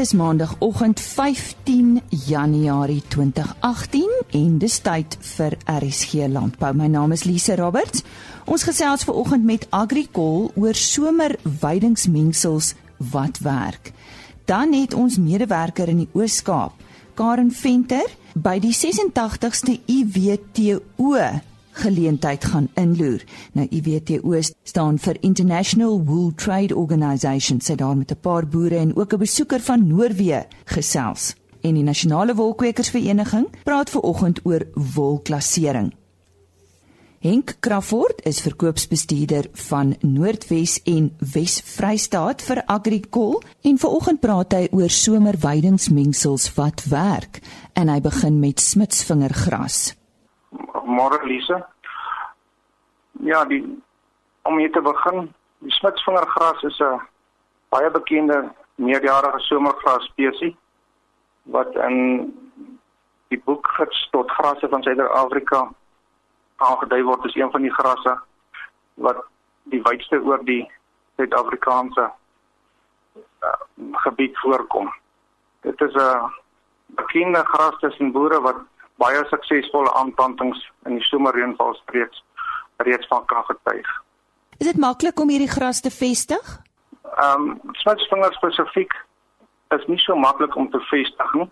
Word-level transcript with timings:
is 0.00 0.12
maandagooggend 0.12 1.00
15 1.00 2.00
Januarie 2.08 3.02
2018 3.08 4.22
en 4.30 4.58
dis 4.58 4.78
tyd 4.80 5.16
vir 5.34 5.56
RSG 5.68 6.24
Landbou. 6.32 6.72
My 6.74 6.86
naam 6.88 7.12
is 7.12 7.26
Lise 7.28 7.52
Roberts. 7.60 8.00
Ons 8.48 8.64
gesels 8.64 9.04
ver 9.04 9.18
oggend 9.20 9.44
met 9.44 9.66
Agricol 9.76 10.48
oor 10.56 10.74
somerweidingsmengsels 10.74 12.72
wat 13.12 13.42
werk. 13.44 13.92
Dan 14.48 14.72
het 14.72 14.96
ons 14.96 15.20
medewerker 15.20 15.92
in 15.92 16.06
die 16.06 16.10
Oos-Kaap, 16.16 16.80
Karen 17.14 17.52
Venter, 17.52 18.08
by 18.32 18.56
die 18.62 18.72
86ste 18.72 19.82
IWTO 19.84 20.80
geleentheid 21.72 22.44
gaan 22.44 22.68
inloer. 22.74 23.24
Nou 23.52 23.66
IWTO 23.70 24.40
staan 24.62 24.98
vir 24.98 25.16
International 25.20 26.04
Wool 26.04 26.32
Trade 26.34 26.76
Organization. 26.76 27.60
Sy 27.60 27.74
daar 27.74 27.96
met 27.96 28.10
'n 28.10 28.20
paar 28.20 28.46
boere 28.46 28.76
en 28.76 28.96
ook 28.96 29.12
'n 29.12 29.18
besoeker 29.18 29.60
van 29.60 29.86
Noorwe 29.86 30.46
gesels. 30.64 31.34
En 31.60 31.74
die 31.74 31.82
Nasionale 31.82 32.34
Wolkwekersvereniging 32.34 33.46
praat 33.64 33.90
ver 33.90 34.00
oggend 34.00 34.40
oor 34.44 34.66
wolklassering. 34.94 35.92
Henk 37.20 37.56
Crawford 37.60 38.22
is 38.24 38.40
verkoopsbestuurder 38.40 39.50
van 39.52 39.90
Noordwes 40.00 40.78
en 40.88 41.10
Wes-Vrystaat 41.18 42.40
vir 42.40 42.62
Agricol 42.64 43.42
en 43.60 43.76
ver 43.76 43.92
oggend 43.92 44.22
praat 44.24 44.56
hy 44.56 44.62
oor 44.72 44.88
somerweidingsmengsels 44.88 46.48
wat 46.56 46.86
werk 46.88 47.42
en 47.76 47.92
hy 47.92 48.00
begin 48.00 48.40
met 48.40 48.64
smitsvingergras. 48.64 49.99
Môre 50.84 51.24
Lise. 51.24 51.66
Ja, 53.12 53.44
die 53.44 53.62
om 54.42 54.58
hier 54.58 54.72
te 54.72 54.80
begin, 54.80 55.34
die 55.58 55.72
smitsvingergras 55.72 56.62
is 56.62 56.80
'n 56.80 57.00
baie 57.68 57.90
bekende 57.90 58.52
meerjarige 58.74 59.38
somergras 59.38 60.04
spesies 60.04 60.54
wat 61.42 61.74
in 61.74 61.96
die 63.28 63.40
boek 63.44 63.66
gids 63.76 64.08
tot 64.10 64.30
grasse 64.30 64.68
van 64.68 64.82
Suider-Afrika 64.82 65.68
aangedui 66.56 67.02
word 67.02 67.24
as 67.24 67.34
een 67.34 67.50
van 67.50 67.62
die 67.62 67.74
grasse 67.74 68.18
wat 68.94 69.22
die 69.72 69.82
wydste 69.82 70.20
oor 70.22 70.44
die 70.44 70.62
Suid-Afrikaanse 71.16 72.10
uh, 73.44 73.60
gebied 74.04 74.38
voorkom. 74.38 74.92
Dit 75.60 75.80
is 75.80 75.94
'n 75.94 76.32
bekende 76.86 77.44
gras 77.44 77.78
tussen 77.78 78.12
boere 78.12 78.40
wat 78.40 78.56
baie 79.00 79.22
suksesvolle 79.30 79.92
aanplantings 80.00 80.60
in 80.88 80.98
die 80.98 81.06
somerreënvalstreeks 81.08 82.22
reeds 82.84 83.08
van 83.12 83.24
krag 83.30 83.46
getuig. 83.48 83.88
Is 84.60 84.68
dit 84.68 84.80
maklik 84.80 85.20
om 85.20 85.32
hierdie 85.32 85.50
gras 85.50 85.80
te 85.80 85.92
vestig? 85.92 86.52
Ehm 87.16 87.48
um, 87.48 87.74
smitsvinger 87.82 88.36
spesifiek 88.36 88.94
is 89.76 89.86
nie 89.88 89.98
so 90.04 90.16
maklik 90.16 90.56
om 90.56 90.70
te 90.70 90.80
vestig 90.90 91.34
nie. 91.38 91.48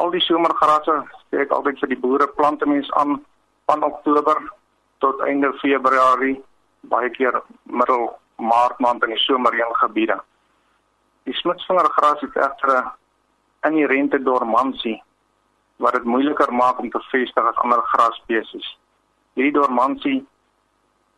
Al 0.00 0.10
die 0.14 0.24
somergrasse 0.24 0.96
sê 1.28 1.42
ek 1.44 1.52
altyd 1.56 1.80
vir 1.82 1.92
die 1.92 2.00
boere 2.04 2.28
plante 2.38 2.68
mens 2.68 2.90
aan 3.00 3.18
van 3.70 3.84
Oktober 3.84 4.40
tot 5.04 5.20
einde 5.26 5.52
Februarie, 5.60 6.38
baie 6.94 7.10
keer 7.10 7.42
middel 7.64 8.10
Maart 8.42 8.78
maand 8.82 9.04
in 9.06 9.12
die 9.14 9.22
somerreëngebiede. 9.22 10.16
Die 11.28 11.34
smitsvingergras 11.38 12.22
het 12.24 12.36
egter 12.46 12.70
'n 12.78 12.90
inherente 13.68 14.18
dormansie 14.22 15.02
wat 15.76 15.92
dit 15.92 16.04
moeiliker 16.04 16.52
maak 16.52 16.78
om 16.78 16.90
te 16.90 17.00
vestig 17.10 17.44
as 17.44 17.62
ander 17.64 17.82
grasspesies. 17.94 18.68
Hierdie 19.34 19.54
dormansie 19.56 20.18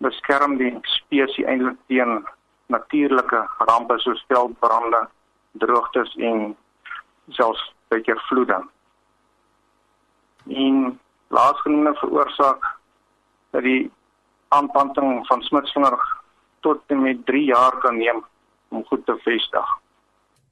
beskerm 0.05 0.57
die 0.61 0.73
spesies 0.83 1.47
eintlik 1.47 1.79
teen 1.89 2.25
natuurlike 2.73 3.41
rampe 3.69 3.99
soos 3.99 4.25
veldbrande, 4.29 5.05
droogtes 5.53 6.15
en 6.17 6.55
selfs 7.31 7.63
baie 7.93 8.17
vloede. 8.29 8.61
En 10.49 10.99
laasgenoemde 11.29 11.95
veroorsaak 12.01 12.67
dat 13.51 13.63
die 13.63 13.91
aanplanting 14.49 15.27
van 15.27 15.43
smitsvinger 15.43 15.99
tot 16.61 16.83
en 16.87 17.03
met 17.03 17.27
3 17.27 17.45
jaar 17.45 17.79
kan 17.79 17.97
neem 17.97 18.25
om 18.69 18.85
goed 18.87 19.07
te 19.07 19.17
vestig. 19.25 19.67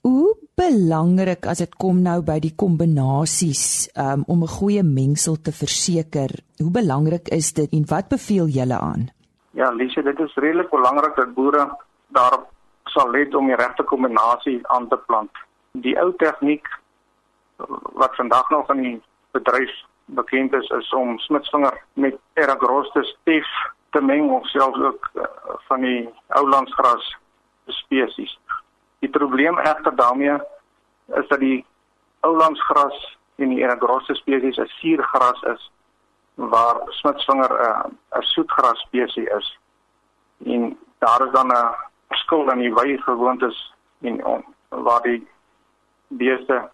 Hoe 0.02 0.34
belangrik 0.58 1.46
as 1.46 1.60
dit 1.62 1.74
kom 1.78 2.00
nou 2.02 2.16
by 2.26 2.40
die 2.42 2.56
kombinasies 2.58 3.86
um, 3.94 4.24
om 4.26 4.40
'n 4.42 4.54
goeie 4.58 4.82
mengsel 4.82 5.36
te 5.38 5.52
verseker? 5.54 6.30
Hoe 6.58 6.72
belangrik 6.74 7.28
is 7.28 7.52
dit 7.52 7.70
en 7.70 7.84
wat 7.86 8.08
beveel 8.08 8.48
julle 8.50 8.78
aan? 8.78 9.06
Ja, 9.54 9.70
Lise, 9.70 10.02
dit 10.02 10.18
is 10.18 10.34
redelik 10.34 10.70
belangrik 10.70 11.14
dat 11.16 11.34
boere 11.34 11.70
daarop 12.08 12.50
sal 12.84 13.10
let 13.10 13.34
om 13.34 13.46
die 13.46 13.56
regte 13.56 13.82
kombinasie 13.82 14.58
aan 14.74 14.88
te 14.88 14.98
plant. 15.06 15.30
Die 15.72 15.94
ou 16.00 16.10
tegniek 16.16 16.66
wat 17.94 18.16
vandag 18.16 18.50
nog 18.50 18.70
in 18.74 18.82
die 18.82 19.02
bedryf 19.30 19.70
bekend 20.04 20.52
is, 20.52 20.68
is 20.68 20.92
om 20.92 21.18
smitsvinger 21.18 21.78
met 21.94 22.18
Eragrostes 22.34 23.16
tef 23.22 23.46
te 23.90 24.00
meng 24.00 24.30
of 24.30 24.46
selfs 24.50 24.80
ook 24.80 25.10
uh, 25.14 25.22
van 25.68 25.80
die 25.80 26.08
ou 26.28 26.48
landsgras 26.48 27.16
spesies. 27.66 28.38
Die 29.02 29.10
probleem 29.10 29.58
egter 29.58 29.96
daarmee 29.96 30.36
is 31.18 31.28
dat 31.28 31.40
die 31.42 31.64
oulandsgras 32.20 33.18
en 33.42 33.48
die 33.50 33.62
eragrosse 33.62 34.14
spesies 34.14 34.58
'n 34.58 34.70
suurgras 34.78 35.42
is 35.42 35.70
waar 36.34 36.76
smitsvinger 36.86 37.52
'n 37.52 37.64
uh, 37.66 38.18
'n 38.18 38.22
soetgras 38.22 38.80
spesies 38.80 39.28
is. 39.38 39.58
En 40.44 40.78
daar 40.98 41.26
is 41.26 41.32
dan 41.32 41.48
'n 41.48 41.74
verskil 42.08 42.50
in 42.50 42.58
die 42.58 42.74
wye 42.74 43.02
gewoontes 43.02 43.74
en 44.00 44.24
on, 44.24 44.44
waar 44.68 45.02
die 45.02 45.28
beeste 46.08 46.70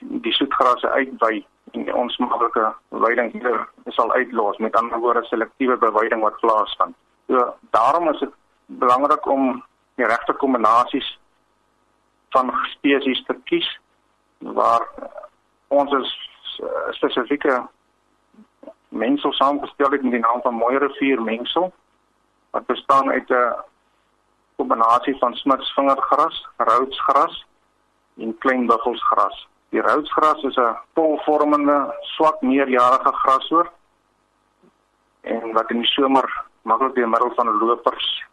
die 0.00 0.32
soetgrasse 0.32 0.88
uitwy 0.90 1.44
en 1.72 1.94
ons 1.94 2.16
maklike 2.16 2.74
weiding 2.88 3.32
hier 3.32 3.68
sal 3.86 4.12
uitlos 4.12 4.56
met 4.56 4.76
ander 4.76 4.98
woorde 4.98 5.24
selektiewe 5.24 5.76
beweiding 5.76 6.22
wat 6.22 6.40
plaasvind. 6.40 6.96
So 7.26 7.54
daarom 7.70 8.08
is 8.08 8.18
dit 8.18 8.34
belangrik 8.66 9.26
om 9.26 9.64
die 9.94 10.06
regte 10.06 10.32
kombinasies 10.32 11.18
van 12.36 12.52
spesies 12.74 13.22
te 13.24 13.36
kies 13.48 13.68
waar 14.38 14.84
ons 15.68 15.92
is 15.96 16.10
uh, 16.62 16.68
spesifieke 16.98 17.54
mengsel 18.88 19.32
saamgestel 19.32 19.96
het 19.96 20.02
met 20.02 20.16
die 20.18 20.20
naam 20.20 20.42
van 20.44 20.60
Mooi 20.60 20.76
rivier 20.78 21.22
mengsel 21.22 21.72
wat 22.56 22.66
bestaan 22.66 23.10
uit 23.10 23.30
'n 23.30 23.56
kombinasie 24.56 25.16
van 25.18 25.34
smitsvingergras, 25.34 26.36
roodsgras 26.56 27.44
en 28.16 28.38
klein 28.38 28.66
buffelsgras. 28.66 29.48
Die 29.68 29.80
roodsgras 29.80 30.42
is 30.42 30.56
'n 30.56 30.76
polvormende, 30.92 31.94
swak 32.00 32.40
meerjarige 32.40 33.12
grassoort 33.12 33.72
en 35.20 35.52
wat 35.52 35.70
in 35.70 35.78
die 35.78 35.92
somer 35.96 36.44
maklik 36.62 36.94
deur 36.94 37.08
middel 37.08 37.32
van 37.34 37.58
lopers 37.58 38.24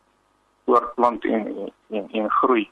voortplant 0.66 1.26
en 1.26 1.72
en 1.90 2.10
en 2.12 2.30
groei 2.30 2.72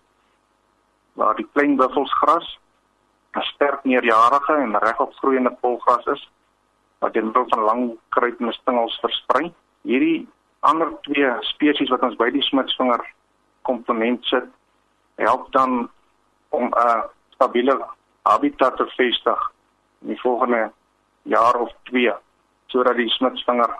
waar 1.13 1.35
die 1.35 1.47
klein 1.53 1.75
buffelsgras 1.75 2.59
'n 3.33 3.41
sterk 3.41 3.83
meerjarige 3.83 4.53
en 4.53 4.77
regop 4.77 5.13
groeiende 5.13 5.51
polgras 5.61 6.05
is 6.05 6.29
wat 6.99 7.13
deur 7.13 7.25
middel 7.25 7.45
van 7.47 7.63
lang 7.63 7.97
kruipende 8.09 8.53
stingels 8.53 8.99
versprei. 8.99 9.53
Hierdie 9.81 10.27
ander 10.59 10.99
twee 11.01 11.31
spesies 11.39 11.89
wat 11.89 12.01
ons 12.01 12.15
by 12.15 12.29
die 12.29 12.41
smitsvinger 12.41 13.01
komponent 13.61 14.25
sit, 14.25 14.45
help 15.15 15.51
dan 15.51 15.89
om 16.49 16.65
'n 16.65 17.03
stabiele 17.29 17.85
habitat 18.23 18.77
te 18.77 18.85
vestig 18.97 19.51
in 20.01 20.07
die 20.07 20.21
volgende 20.21 20.71
jaar 21.23 21.55
of 21.55 21.71
2 21.83 22.13
sodat 22.67 22.95
die 22.95 23.09
smitsvinger 23.09 23.73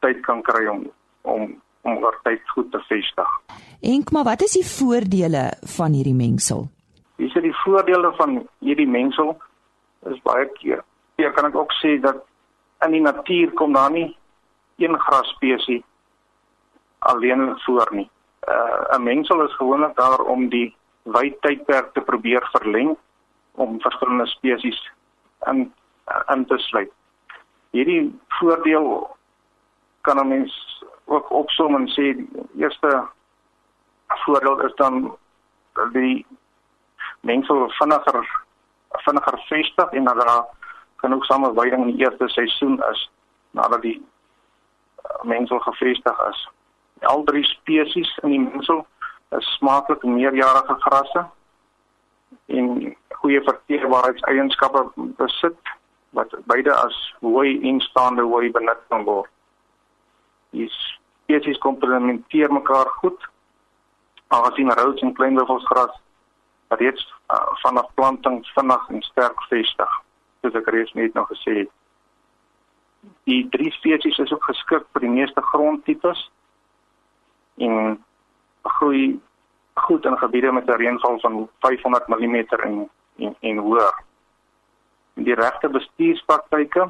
tyd 0.00 0.20
kan 0.26 0.42
kry 0.42 0.66
om 0.66 0.90
om 1.22 1.62
om 1.82 1.98
oor 2.04 2.18
tyd 2.22 2.42
goed 2.54 2.70
te 2.72 2.80
vestig. 2.88 3.30
Enk, 3.80 4.10
maar 4.10 4.24
wat 4.24 4.42
is 4.42 4.52
die 4.58 4.66
voordele 4.66 5.50
van 5.76 5.92
hierdie 5.92 6.14
mengsel? 6.14 6.68
Dis 7.16 7.34
die 7.34 7.54
voordele 7.64 8.12
van 8.16 8.42
hierdie 8.58 8.88
mengsel 8.88 9.36
is 10.10 10.20
baie 10.22 10.48
keer. 10.58 10.82
Ja, 11.16 11.30
kan 11.30 11.46
ek 11.50 11.56
ook 11.56 11.72
sê 11.80 11.98
dat 12.02 12.22
in 12.86 12.96
die 12.96 13.02
natuur 13.02 13.52
kom 13.58 13.72
daar 13.72 13.90
nie 13.90 14.16
een 14.82 14.98
grasspesies 14.98 15.82
alleen 16.98 17.58
voor 17.66 17.88
nie. 17.90 18.10
Uh, 18.48 18.98
'n 18.98 19.02
Mengsel 19.02 19.42
is 19.42 19.54
gewoonlik 19.54 19.96
daar 19.96 20.20
om 20.20 20.48
die 20.48 20.76
wydtydperk 21.02 21.92
te 21.92 22.00
probeer 22.00 22.48
verleng 22.52 22.96
om 23.52 23.80
verskillende 23.80 24.26
spesies 24.26 24.92
in 25.46 25.72
in 26.34 26.46
te 26.46 26.58
sluit. 26.58 26.90
Hierdie 27.70 28.18
voordeel 28.28 29.16
kan 30.00 30.18
'n 30.18 30.28
mens 30.28 30.81
ook 31.12 31.30
opsom 31.30 31.76
en 31.76 31.88
sê 31.94 32.12
die 32.16 32.28
eerste 32.64 32.92
voordeel 34.24 34.60
is 34.66 34.74
dan 34.80 35.16
die 35.92 36.26
mengsel 37.20 37.68
vinniger 37.78 38.24
vinniger 39.04 39.38
vestig 39.48 39.90
en 39.90 40.04
dat 40.04 40.20
daar 40.20 40.44
genoeg 41.02 41.24
sameweiding 41.24 41.84
in 41.86 41.96
die 41.96 42.04
eerste 42.04 42.28
seisoen 42.28 42.82
is 42.90 43.10
nadat 43.50 43.82
die 43.82 43.98
uh, 43.98 45.22
mengsel 45.22 45.58
gevestig 45.58 46.18
is. 46.28 46.48
Al 47.00 47.24
drie 47.24 47.44
spesies 47.44 48.18
in 48.22 48.30
die 48.30 48.40
mengsel 48.40 48.86
is 49.36 49.54
smaaklik 49.56 50.02
meerjarige 50.02 50.76
grasse 50.78 51.26
en 52.46 52.96
goeie 53.22 53.42
verteerbaarheidseienskappe 53.48 54.84
besit 54.96 55.72
wat 56.10 56.34
beide 56.44 56.74
as 56.74 56.96
hooi 57.20 57.60
en 57.68 57.80
staande 57.80 58.22
hooi 58.22 58.50
benut 58.50 58.80
kan 58.88 59.04
word. 59.04 59.30
Die 60.52 60.68
spesies 61.32 61.58
komplementeer 61.58 62.52
mekaar 62.52 62.86
goed. 62.86 63.28
Aangesien 64.28 64.72
roods 64.72 65.02
en 65.02 65.12
kleinwilgosgras 65.12 66.00
reeds 66.68 67.14
uh, 67.30 67.36
vanaf 67.62 67.88
planting 67.94 68.46
vinnig 68.54 68.88
en 68.88 69.02
sterk 69.02 69.42
vestig, 69.48 69.96
soos 70.40 70.54
ek 70.56 70.68
reeds 70.72 70.92
net 70.96 71.14
nog 71.14 71.28
gesê 71.28 71.56
het. 71.62 71.72
Die 73.28 73.48
drie 73.52 73.72
spesies 73.72 74.18
is 74.18 74.32
ook 74.32 74.44
geskik 74.44 74.86
vir 74.92 75.04
die 75.04 75.12
meeste 75.12 75.42
grondtipes 75.52 76.22
en 77.60 77.98
groei 78.78 79.20
goed 79.86 80.04
in 80.08 80.16
gebiede 80.18 80.52
met 80.52 80.68
'n 80.68 80.80
reënval 80.80 81.20
van 81.20 81.48
500 81.60 82.08
mm 82.08 82.36
en 82.36 82.88
en, 83.16 83.36
en 83.40 83.56
hoër. 83.56 84.04
Die 85.14 85.34
regte 85.34 85.68
bestuurspraktyke 85.68 86.88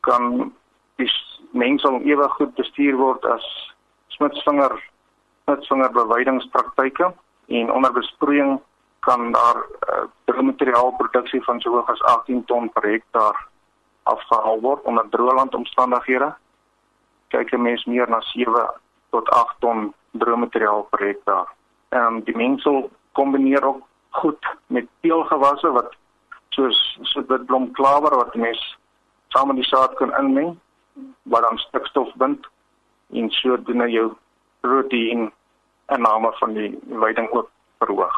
kan 0.00 0.52
die 0.96 1.08
mengsel 1.54 2.00
ewe 2.02 2.28
goed 2.28 2.54
bestuur 2.54 2.96
word 2.98 3.24
as 3.24 3.46
smitsvinger 4.16 4.74
smitsvinger 5.44 5.92
bewydingspraktyke 5.92 7.12
en 7.46 7.72
onder 7.72 7.92
besproeiing 7.92 8.60
kan 9.04 9.32
daar 9.32 9.58
uh, 10.26 10.40
materiaalproduksie 10.40 11.42
van 11.44 11.60
so 11.60 11.70
hoog 11.70 11.90
as 11.90 12.02
18 12.02 12.44
ton 12.44 12.70
per 12.72 12.82
hektaar 12.82 13.48
afgehaal 14.02 14.60
word 14.60 14.82
onder 14.82 15.08
drooglandomstandighede. 15.10 16.34
Kyk 17.28 17.52
'n 17.52 17.62
mens 17.62 17.84
meer 17.84 18.08
na 18.08 18.20
7 18.20 18.70
tot 19.10 19.28
8 19.28 19.54
ton 19.58 19.94
droommateriaal 20.10 20.82
per 20.90 21.06
hektaar. 21.06 21.48
Ehm 21.88 22.20
die 22.24 22.36
mengsel 22.36 22.90
kombineer 23.12 23.64
ook 23.64 23.82
goed 24.10 24.46
met 24.66 24.86
teelgewasse 25.00 25.70
wat 25.70 25.96
soos 26.48 26.98
soos 27.02 27.26
witblomklawer 27.26 28.16
wat 28.16 28.34
mens 28.34 28.78
saam 29.28 29.46
met 29.46 29.56
die 29.56 29.64
saad 29.64 29.94
kan 29.94 30.14
inmeng 30.16 30.58
wat 31.22 31.42
dan 31.42 31.58
stikstof 31.58 32.14
bind 32.14 32.46
en 33.12 33.30
sodoende 33.30 33.90
jou 33.90 34.12
proteïen 34.60 35.32
inname 35.86 36.32
van 36.40 36.54
die 36.54 36.70
veiding 36.88 37.30
ook 37.30 37.50
verhoog. 37.78 38.14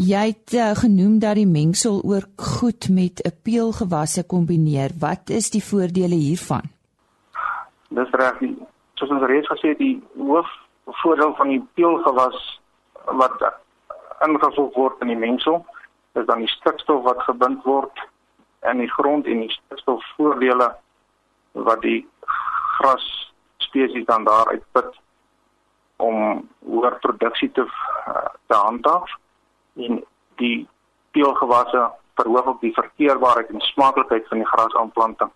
Jy 0.00 0.26
het 0.26 0.54
uh, 0.56 0.70
genoem 0.74 1.18
dat 1.20 1.36
die 1.36 1.46
mengsel 1.46 2.00
ook 2.04 2.40
goed 2.40 2.88
met 2.88 3.20
'n 3.24 3.36
peelgewasse 3.42 4.26
kombineer. 4.26 4.90
Wat 4.98 5.30
is 5.30 5.50
die 5.50 5.64
voordele 5.64 6.14
hiervan? 6.14 6.62
Dis 7.88 8.10
reg. 8.10 8.40
Soos 8.94 9.10
ons 9.10 9.26
reeds 9.26 9.48
gesê 9.48 9.68
het, 9.68 9.78
die 9.78 10.02
hoof 10.16 10.48
voordeel 10.84 11.34
van 11.34 11.48
die 11.48 11.62
peelgewas 11.74 12.60
wat 13.04 13.52
ingevoeg 14.26 14.74
word 14.74 15.00
in 15.00 15.06
die 15.06 15.16
mengsel 15.16 15.64
is 16.12 16.26
dan 16.26 16.38
die 16.38 16.48
stikstof 16.48 17.02
wat 17.02 17.22
gebind 17.22 17.64
word 17.64 18.08
in 18.70 18.78
die 18.78 18.90
grond 18.90 19.26
en 19.26 19.40
die 19.44 19.50
stikstofvoordele 19.50 20.74
wat 21.52 21.80
die 21.80 22.08
gras 22.78 23.32
spesies 23.56 24.04
dan 24.04 24.24
daar 24.24 24.46
uitput 24.46 25.00
om 25.96 26.48
hoër 26.58 26.98
produksie 26.98 27.52
te 27.52 27.66
te 28.46 28.54
handhaaf 28.54 29.10
en 29.76 30.04
die 30.36 30.68
peelgewasse 31.10 31.90
verhoog 32.14 32.46
ook 32.46 32.60
die 32.60 32.74
verteerbaarheid 32.74 33.48
en 33.48 33.60
smaaklikheid 33.60 34.28
van 34.28 34.38
die 34.38 34.46
grasaanplanting 34.46 35.30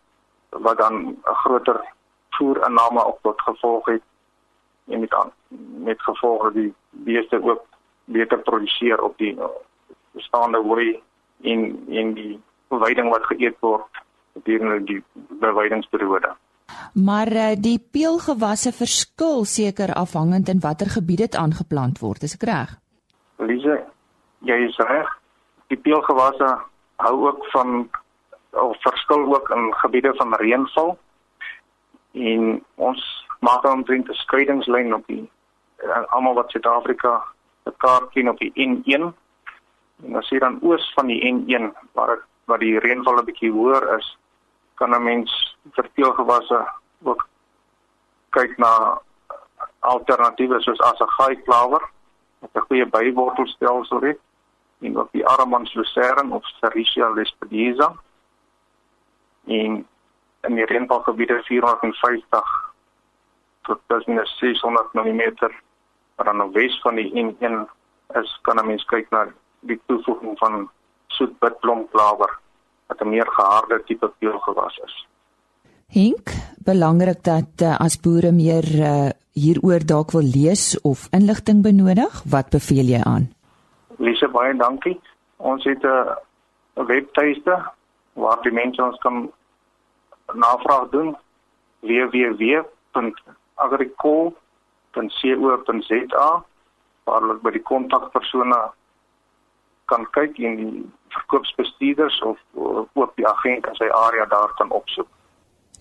wat 0.48 0.78
dan 0.78 0.94
'n 1.06 1.18
groter 1.24 1.80
voerinname 2.30 3.04
op 3.04 3.18
tot 3.22 3.40
gevolg 3.40 3.86
het 3.86 4.02
en 4.86 5.00
met 5.00 5.14
aan 5.14 5.32
met 5.88 6.02
gevolg 6.02 6.52
die 6.52 6.74
beeste 6.90 7.42
ook 7.42 7.64
beter 8.04 8.38
produseer 8.38 9.02
op 9.02 9.18
die 9.18 9.38
bestaande 10.10 10.58
hooi 10.58 11.02
en 11.40 11.86
en 11.88 12.14
die 12.14 12.40
veiding 12.68 13.10
wat 13.10 13.24
geëet 13.24 13.56
word 13.60 14.04
gedurende 14.36 14.84
die 14.84 15.02
bewydingsperiode. 15.40 16.34
Maar 16.94 17.32
uh, 17.32 17.50
die 17.56 17.78
peelgewasse 17.78 18.72
verskil 18.72 19.44
seker 19.44 19.92
afhangend 19.94 20.48
in 20.48 20.60
watter 20.60 20.90
gebied 20.92 21.18
dit 21.24 21.36
aangeplant 21.36 22.00
word, 22.00 22.22
is 22.22 22.36
ek 22.38 22.46
reg? 22.48 22.72
Lise, 23.38 23.76
jy 24.48 24.58
is 24.68 24.78
reg. 24.88 25.10
Die 25.72 25.80
peelgewasse 25.80 26.48
hou 27.04 27.16
ook 27.28 27.44
van 27.52 27.88
of 28.56 28.76
verskil 28.80 29.26
ook 29.34 29.50
in 29.52 29.72
gebiede 29.82 30.14
van 30.16 30.34
reënval. 30.40 30.96
En 32.16 32.62
ons 32.80 33.02
maak 33.40 33.62
dan 33.62 33.82
omtrent 33.82 34.08
'n 34.08 34.20
skeiingslyn 34.24 34.94
op 34.94 35.06
die 35.06 35.28
uh, 35.84 36.04
almal 36.08 36.34
wat 36.34 36.50
Suid-Afrika 36.50 37.22
se 37.64 37.72
kaart 37.76 38.10
ken 38.10 38.28
op 38.28 38.38
die 38.38 38.52
N1 38.54 39.12
en 40.04 40.16
as 40.16 40.28
jy 40.30 40.38
dan 40.38 40.58
oos 40.62 40.92
van 40.94 41.06
die 41.06 41.20
N1 41.20 41.72
waar 41.92 42.24
waar 42.46 42.58
die 42.58 42.78
reënval 42.78 43.18
'n 43.20 43.24
bietjie 43.24 43.50
hoër 43.50 43.98
is 43.98 44.16
kan 44.76 44.94
'n 44.94 45.02
mens 45.02 45.56
verteelgewasse 45.72 46.58
ook 47.02 47.28
kyk 48.30 48.56
na 48.56 49.00
alternatiewe 49.80 50.60
soos 50.60 50.80
asagaai 50.80 51.42
klawer 51.42 51.82
met 52.38 52.50
'n 52.54 52.66
goeie 52.68 52.86
bywortelstelsel 52.86 54.00
het 54.00 54.20
en 54.80 54.98
ook 54.98 55.12
die 55.12 55.26
Aramans 55.26 55.74
lucerne 55.74 56.34
of 56.34 56.44
Sericea 56.44 57.08
lespedeza 57.08 57.92
en 59.44 59.86
in 60.40 60.54
die 60.54 60.64
reënvalgebiede 60.64 61.42
450 61.42 62.72
tot 63.62 63.80
tussen 63.86 64.26
600 64.26 64.92
mm 64.92 65.22
maar 66.16 66.28
aan 66.28 66.40
die 66.40 66.52
wes 66.52 66.80
van 66.80 66.94
die 66.94 67.10
N1 67.24 67.68
is 68.20 68.38
kan 68.42 68.58
'n 68.58 68.66
mens 68.66 68.84
kyk 68.84 69.10
na 69.10 69.26
die 69.60 69.80
toevoeging 69.86 70.38
van 70.38 70.70
soetbitblomklawer 71.06 72.38
wat 72.86 73.00
'n 73.00 73.08
meer 73.08 73.28
geharde 73.38 73.82
tipe 73.84 74.08
peulgewas 74.18 74.76
is. 74.84 75.06
Hink, 75.88 76.30
belangrik 76.64 77.22
dat 77.24 77.62
uh, 77.62 77.76
as 77.80 78.00
boere 78.00 78.32
meer 78.32 78.64
uh, 78.64 79.08
hieroor 79.32 79.86
dalk 79.86 80.10
wil 80.10 80.28
lees 80.38 80.80
of 80.80 81.08
inligting 81.10 81.62
benodig, 81.62 82.22
wat 82.24 82.50
beveel 82.50 82.86
jy 82.94 83.02
aan? 83.02 83.32
Lise 83.98 84.28
baie 84.28 84.56
dankie. 84.56 85.00
Ons 85.36 85.64
het 85.64 85.82
'n 85.82 85.86
uh, 85.86 86.86
webtuiste 86.86 87.54
waar 88.12 88.42
die 88.42 88.52
mense 88.52 88.82
ons 88.82 88.98
kan 88.98 89.32
navraag 90.34 90.88
doen 90.90 91.16
www 91.80 92.64
agricol.co.za 93.56 94.94
waar 97.04 97.20
hulle 97.20 97.36
by 97.44 97.50
die 97.54 97.62
kontakpersone 97.62 98.58
kan 99.90 100.06
kyk 100.16 100.38
en 100.38 100.56
die 100.60 100.84
verkoopsbestuurders 101.16 102.22
of 102.22 102.38
ook 102.92 103.12
die 103.16 103.28
agent 103.28 103.66
in 103.70 103.78
sy 103.78 103.88
area 103.90 104.26
daar 104.30 104.52
kan 104.58 104.70
opsoek. 104.70 105.08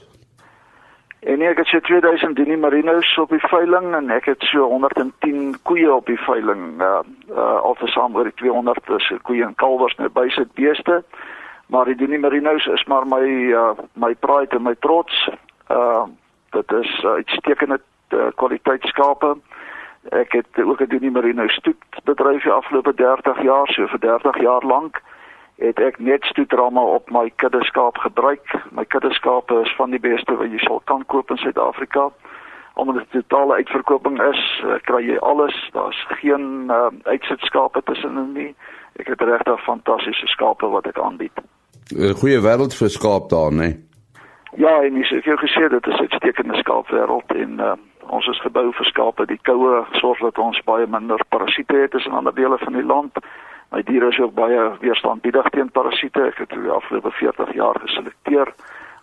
En 1.20 1.38
nee, 1.38 1.48
ek 1.48 1.62
het 1.62 1.70
so 1.72 1.80
2000 1.80 2.36
Dini 2.36 2.56
Marinos 2.60 3.08
op 3.16 3.30
die 3.32 3.40
veiling 3.40 3.94
en 3.96 4.10
ek 4.12 4.26
het 4.28 4.44
so 4.44 4.66
110 4.68 5.54
koeie 5.64 5.88
op 5.94 6.04
die 6.04 6.18
veiling. 6.20 6.82
Uh, 6.84 6.98
uh 7.32 7.54
altesaam 7.64 8.18
oor 8.20 8.28
die 8.28 8.36
200 8.42 8.92
is 8.98 9.08
koeie 9.24 9.46
en 9.46 9.56
kalwers 9.56 9.96
net 9.96 10.12
bysit 10.12 10.52
beeste. 10.52 10.98
Maar 11.72 11.88
die 11.88 11.96
Dini 11.96 12.20
Marinos 12.20 12.66
is 12.66 12.84
maar 12.92 13.08
my 13.08 13.24
uh 13.56 13.72
my 13.96 14.12
pride 14.14 14.52
en 14.56 14.68
my 14.68 14.76
trots. 14.84 15.24
Uh 15.72 16.04
dit 16.52 16.72
is 16.82 16.92
uitstekende 17.04 17.80
uh, 18.12 18.28
kwaliteit 18.34 18.84
skape. 18.92 19.32
Ek 20.12 20.36
het 20.36 20.60
ook 20.60 20.84
'n 20.84 20.92
Dini 20.92 21.10
Marino 21.10 21.48
stoet 21.48 22.04
bedryf 22.04 22.42
die 22.42 22.52
afgelope 22.52 22.94
30 22.94 23.42
jaar, 23.42 23.72
so 23.72 23.86
vir 23.86 24.00
30 24.00 24.40
jaar 24.40 24.66
lank 24.66 25.00
het 25.60 25.80
ek 25.84 25.98
net 26.00 26.24
stoetramme 26.24 26.80
op 26.80 27.10
my 27.12 27.28
kuddeskaap 27.36 27.98
gebruik. 28.00 28.46
My 28.72 28.84
kuddeskape 28.84 29.60
is 29.64 29.74
van 29.76 29.92
die 29.92 30.00
beste 30.00 30.36
wat 30.40 30.48
jy 30.52 30.60
sal 30.64 30.80
kan 30.88 31.04
koop 31.12 31.30
in 31.30 31.40
Suid-Afrika. 31.42 32.08
Omdat 32.80 32.96
dit 33.02 33.10
totale 33.20 33.60
uitverkoping 33.60 34.16
is, 34.24 34.40
uh, 34.64 34.78
kry 34.88 35.02
jy 35.04 35.18
alles. 35.18 35.56
Daar's 35.76 36.00
geen 36.22 36.72
uh, 36.72 36.88
uitsitskape 37.04 37.82
tussenin 37.84 38.32
nie. 38.32 38.54
Ek 38.96 39.12
het 39.12 39.20
regtig 39.20 39.60
fantastiese 39.64 40.26
skape 40.32 40.66
wat 40.72 40.88
ek 40.88 40.98
aanbied. 40.98 41.44
'n 41.92 42.16
Goeie 42.22 42.40
wêreld 42.40 42.74
vir 42.74 42.88
skaap 42.88 43.28
daar, 43.28 43.52
né? 43.52 43.68
Nee. 43.74 43.90
Ja, 44.56 44.82
en 44.82 44.96
ek 44.96 45.10
het 45.10 45.24
jou 45.24 45.36
gesê 45.38 45.68
dit 45.68 45.86
is 45.86 45.98
'n 45.98 46.08
uitstekende 46.08 46.56
skaapwêreld 46.56 47.30
en 47.34 47.60
uh, 47.60 47.72
ons 48.08 48.26
is 48.26 48.40
gebou 48.40 48.72
vir 48.72 48.86
skape. 48.86 49.26
Die 49.26 49.40
koue 49.42 49.84
sorg 49.92 50.18
dat 50.18 50.38
ons 50.38 50.62
baie 50.64 50.86
minder 50.86 51.20
parasiete 51.28 51.76
het 51.76 51.94
as 51.94 52.06
in 52.06 52.12
ander 52.12 52.34
dele 52.34 52.58
van 52.58 52.72
die 52.72 52.84
land. 52.84 53.12
My 53.70 53.82
diere 53.86 54.08
is 54.10 54.18
ook 54.18 54.34
baie 54.34 54.70
weerstandig 54.80 55.48
teen 55.54 55.70
parasiete. 55.70 56.22
Ek 56.32 56.42
het 56.42 56.50
die 56.50 56.70
afgelope 56.70 57.10
40 57.10 57.54
jaar 57.54 57.78
geselekteer 57.86 58.54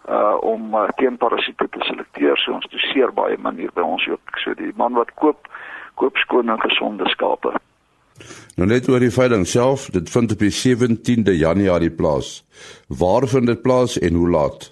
uh 0.07 0.35
om 0.39 0.75
uh, 0.75 0.87
teen 0.95 1.17
parasiete 1.17 1.67
te 1.71 1.83
selekteer. 1.83 2.37
So 2.39 2.55
ons 2.55 2.67
doseer 2.71 3.13
baie 3.13 3.37
manier 3.37 3.71
by 3.75 3.83
ons 3.83 4.07
ook. 4.07 4.39
So 4.43 4.55
die 4.59 4.73
man 4.75 4.95
wat 4.99 5.11
koop, 5.15 5.47
koop 5.95 6.19
skoon 6.23 6.49
en 6.49 6.61
gesonde 6.63 7.07
skape. 7.11 7.55
Nou 8.57 8.67
net 8.67 8.87
oor 8.89 9.03
die 9.03 9.13
veiling 9.13 9.45
self, 9.47 9.89
dit 9.93 10.09
vind 10.09 10.31
op 10.33 10.39
die 10.41 10.53
17de 10.53 11.35
Januarie 11.37 11.91
plaas. 11.91 12.41
Waar 12.87 13.27
vind 13.27 13.47
dit 13.51 13.61
plaas 13.61 13.99
en 13.99 14.19
hoe 14.19 14.29
laat? 14.29 14.71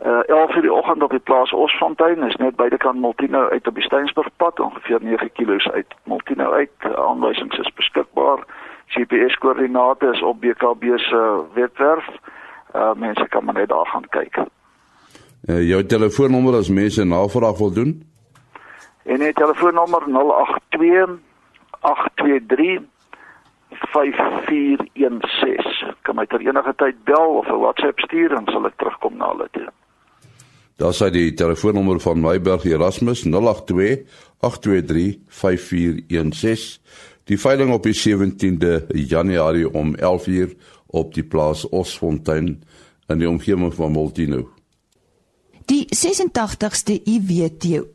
Uh 0.00 0.22
11 0.26 0.54
uur 0.56 0.62
die 0.62 0.72
oggend 0.72 1.02
op 1.02 1.10
die 1.10 1.26
plaas 1.28 1.52
Osfontein 1.52 2.22
is 2.22 2.36
net 2.36 2.56
buitekant 2.56 3.00
Multino 3.00 3.48
uit 3.48 3.66
op 3.66 3.74
die 3.74 3.84
Steensburgpad 3.84 4.60
ongeveer 4.60 4.98
9 5.02 5.32
km 5.32 5.70
uit 5.72 5.94
Multino 6.04 6.52
uit. 6.52 6.70
Aanwysings 6.94 7.58
is 7.58 7.72
beskikbaar. 7.74 8.46
GPS 8.90 9.34
koördinate 9.38 10.10
is 10.12 10.22
op 10.22 10.40
BKB 10.40 10.98
se 10.98 11.44
webwerf. 11.54 12.06
Uh 12.74 12.94
mense 12.94 13.26
kan 13.28 13.44
maar 13.44 13.54
net 13.54 13.68
daar 13.68 13.86
gaan 13.86 14.08
kyk. 14.08 14.36
Uh 15.48 15.68
jou 15.68 15.86
telefoonnommer 15.86 16.54
as 16.54 16.68
mense 16.68 17.04
navraag 17.04 17.58
wil 17.58 17.72
doen? 17.72 18.02
En 19.02 19.18
die 19.18 19.32
telefoonnommer 19.32 20.02
082 20.06 21.18
823 21.80 22.80
5416. 23.70 25.94
Kan 26.02 26.14
my 26.14 26.26
ter 26.26 26.40
enige 26.40 26.72
tyd 26.76 27.04
bel 27.04 27.30
of 27.40 27.46
'n 27.46 27.58
WhatsApp 27.58 27.98
stuur 27.98 28.36
en 28.36 28.44
sal 28.46 28.66
ek 28.66 28.76
terugkom 28.76 29.16
na 29.16 29.28
hulle 29.28 29.48
toe. 29.50 29.68
Daar 30.76 30.94
sê 30.96 31.10
die 31.12 31.34
telefoonnommer 31.34 32.00
van 32.00 32.20
Meiberg 32.20 32.64
Erasmus 32.64 33.22
082 33.22 33.98
823 34.40 35.18
5416. 35.28 36.80
Die 37.30 37.38
veiling 37.38 37.70
op 37.72 37.82
die 37.86 37.94
17de 37.94 38.86
Januarie 39.06 39.74
om 39.74 39.94
11:00 39.96 40.54
op 40.86 41.14
die 41.14 41.22
plaas 41.22 41.68
Osfontein 41.68 42.62
in 43.06 43.18
die 43.18 43.28
omgewing 43.28 43.74
van 43.74 43.92
Multino. 43.92 44.48
Die 45.64 45.86
86ste 45.94 47.02
IWTO 47.04 47.86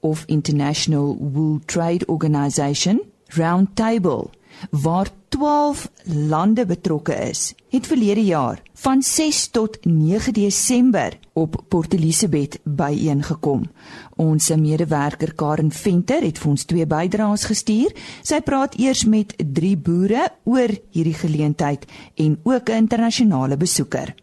of 0.00 0.24
International 0.26 1.16
Wool 1.32 1.60
Trade 1.64 2.06
Organization 2.06 3.00
Roundtable 3.26 4.28
waar 4.70 5.08
12 5.28 5.90
lande 6.04 6.66
betrokke 6.66 7.14
is, 7.14 7.54
het 7.68 7.86
verlede 7.86 8.24
jaar 8.24 8.62
van 8.74 9.02
6 9.02 9.48
tot 9.48 9.78
9 9.84 10.32
Desember 10.32 11.18
op 11.32 11.56
Port 11.68 11.92
Elizabeth 11.92 12.58
byeengekom. 12.62 13.70
Ons 14.16 14.48
medewerker 14.48 15.34
Karen 15.34 15.72
Venter 15.72 16.22
het 16.22 16.38
vir 16.38 16.50
ons 16.50 16.64
twee 16.64 16.86
bydraes 16.86 17.44
gestuur. 17.48 17.94
Sy 18.22 18.40
praat 18.40 18.74
eers 18.78 19.04
met 19.04 19.34
drie 19.38 19.76
boere 19.76 20.28
oor 20.44 20.74
hierdie 20.90 21.16
geleentheid 21.16 21.86
en 22.14 22.38
ook 22.42 22.68
'n 22.68 22.84
internasionale 22.84 23.56
besoeker. 23.56 24.14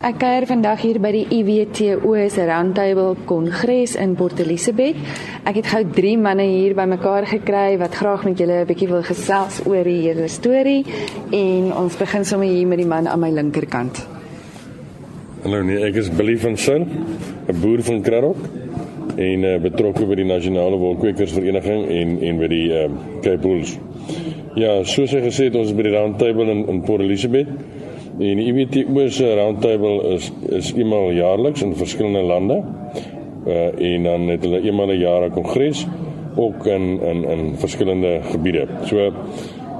Ek 0.00 0.14
kuier 0.16 0.46
vandag 0.48 0.78
hier 0.80 0.96
by 0.96 1.10
die 1.12 1.26
IWTO 1.28 2.14
se 2.32 2.46
Roundtable 2.48 3.18
Kongres 3.28 3.98
in 4.00 4.14
Port 4.16 4.38
Elizabeth. 4.40 4.96
Ek 5.44 5.58
het 5.58 5.66
gou 5.68 5.82
3 5.98 6.14
manne 6.16 6.46
hier 6.48 6.72
bymekaar 6.78 7.26
gekry 7.28 7.74
wat 7.82 7.98
graag 7.98 8.24
met 8.24 8.40
julle 8.40 8.62
'n 8.62 8.68
bietjie 8.70 8.88
wil 8.88 9.02
gesels 9.04 9.60
oor 9.66 9.84
die 9.84 10.00
hele 10.00 10.28
storie 10.32 10.86
en 11.36 11.68
ons 11.76 11.98
begin 12.00 12.24
sommer 12.24 12.48
hier 12.48 12.66
met 12.66 12.78
die 12.78 12.86
man 12.86 13.06
aan 13.06 13.20
my 13.20 13.28
linkerkant. 13.28 14.00
Hallo 15.44 15.60
nee, 15.62 15.84
ek 15.84 15.96
is 15.96 16.08
Billy 16.08 16.38
van 16.38 16.56
Sin, 16.56 16.88
'n 17.48 17.60
boer 17.60 17.82
van 17.82 18.00
Kraddock 18.00 18.38
en 19.18 19.44
uh, 19.44 19.58
betrokke 19.60 20.06
by 20.06 20.14
die 20.14 20.24
Nasionale 20.24 20.78
Wolkwekersvereniging 20.78 21.88
en 21.88 22.22
en 22.22 22.38
by 22.38 22.48
die 22.48 22.72
uh, 22.72 22.88
Cape 23.20 23.42
Bulls. 23.42 23.76
Ja, 24.54 24.82
soos 24.82 25.12
hy 25.12 25.20
gesê 25.20 25.52
het, 25.52 25.54
ons 25.54 25.68
is 25.68 25.76
by 25.76 25.82
die 25.82 25.92
Roundtable 25.92 26.48
in, 26.50 26.68
in 26.68 26.80
Port 26.80 27.02
Elizabeth. 27.02 27.48
En 28.20 28.36
die 28.36 28.50
IWTO 28.52 29.08
se 29.08 29.34
roundtable 29.34 30.02
is 30.12 30.26
is 30.52 30.74
eenmal 30.76 31.12
jaarliks 31.16 31.62
in 31.64 31.72
verskillende 31.74 32.20
lande. 32.22 32.58
Uh 33.46 33.92
en 33.92 34.02
dan 34.02 34.28
het 34.28 34.44
hulle 34.44 34.60
eenmal 34.60 34.92
'n 34.92 34.98
jaar 34.98 35.24
'n 35.24 35.32
kongres 35.32 35.86
ook 36.36 36.66
in 36.66 37.00
in 37.00 37.24
in 37.24 37.54
verskillende 37.56 38.20
gebiede. 38.22 38.66
So 38.84 39.12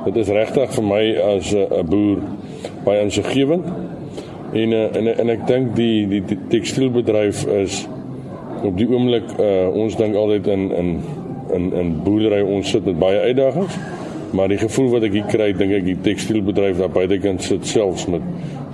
dit 0.04 0.16
is 0.16 0.28
regtig 0.28 0.72
vir 0.72 0.84
my 0.84 1.16
as 1.16 1.52
'n 1.54 1.86
boer 1.88 2.18
baie 2.84 3.00
insiggewend. 3.00 3.64
En 4.52 4.72
uh, 4.72 4.96
en 4.96 5.18
en 5.18 5.28
ek 5.28 5.46
dink 5.46 5.76
die 5.76 6.08
die, 6.08 6.24
die 6.24 6.38
tekstielbedryf 6.48 7.46
is 7.46 7.88
op 8.62 8.76
die 8.76 8.88
oomblik 8.88 9.36
uh 9.38 9.68
ons 9.68 9.96
dink 9.96 10.14
altyd 10.14 10.46
in 10.46 10.72
in 10.72 11.00
in 11.52 11.72
in 11.72 12.02
boerdery 12.02 12.40
ons 12.40 12.70
sit 12.70 12.84
met 12.84 12.98
baie 12.98 13.18
uitdagings. 13.18 13.76
Maar 14.32 14.52
die 14.52 14.60
gevoel 14.60 14.90
wat 14.92 15.04
ek 15.08 15.14
hier 15.18 15.26
kry, 15.26 15.50
dink 15.58 15.74
ek 15.74 15.86
die 15.88 15.98
tekstielbedryf 16.04 16.78
daar 16.78 16.92
buitekant 16.94 17.42
sit 17.42 17.66
selfs 17.66 18.06
met 18.10 18.22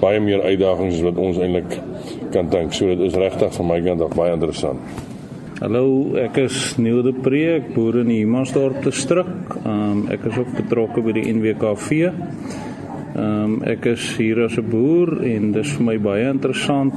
baie 0.03 0.21
meer 0.21 0.43
uitdagings 0.45 0.99
as 0.99 1.05
wat 1.07 1.21
ons 1.21 1.39
eintlik 1.41 1.79
kan 2.35 2.51
dink. 2.53 2.75
So 2.77 2.91
dit 2.93 3.07
is 3.09 3.17
regtig 3.17 3.55
vir 3.57 3.69
my 3.69 3.79
kant 3.87 4.05
af 4.05 4.17
baie 4.19 4.35
interessant. 4.37 5.05
Hallo, 5.57 6.13
ek 6.21 6.37
is 6.43 6.75
Neil 6.77 7.01
de 7.07 7.15
Pre, 7.17 7.41
ek 7.55 7.71
boer 7.73 8.03
in 8.03 8.13
Humansdorp 8.13 8.83
te 8.85 8.93
Strik. 8.93 9.31
Um, 9.65 10.05
ek 10.13 10.27
is 10.29 10.37
ook 10.43 10.51
betrokke 10.59 11.01
by 11.07 11.15
die 11.17 11.25
NWKV. 11.33 12.11
Um, 13.17 13.63
ek 13.65 13.89
is 13.95 14.11
hier 14.19 14.43
as 14.45 14.59
'n 14.61 14.69
boer 14.69 15.25
en 15.25 15.53
dit 15.53 15.65
is 15.65 15.73
vir 15.79 15.85
my 15.87 15.97
baie 15.97 16.29
interessant 16.29 16.93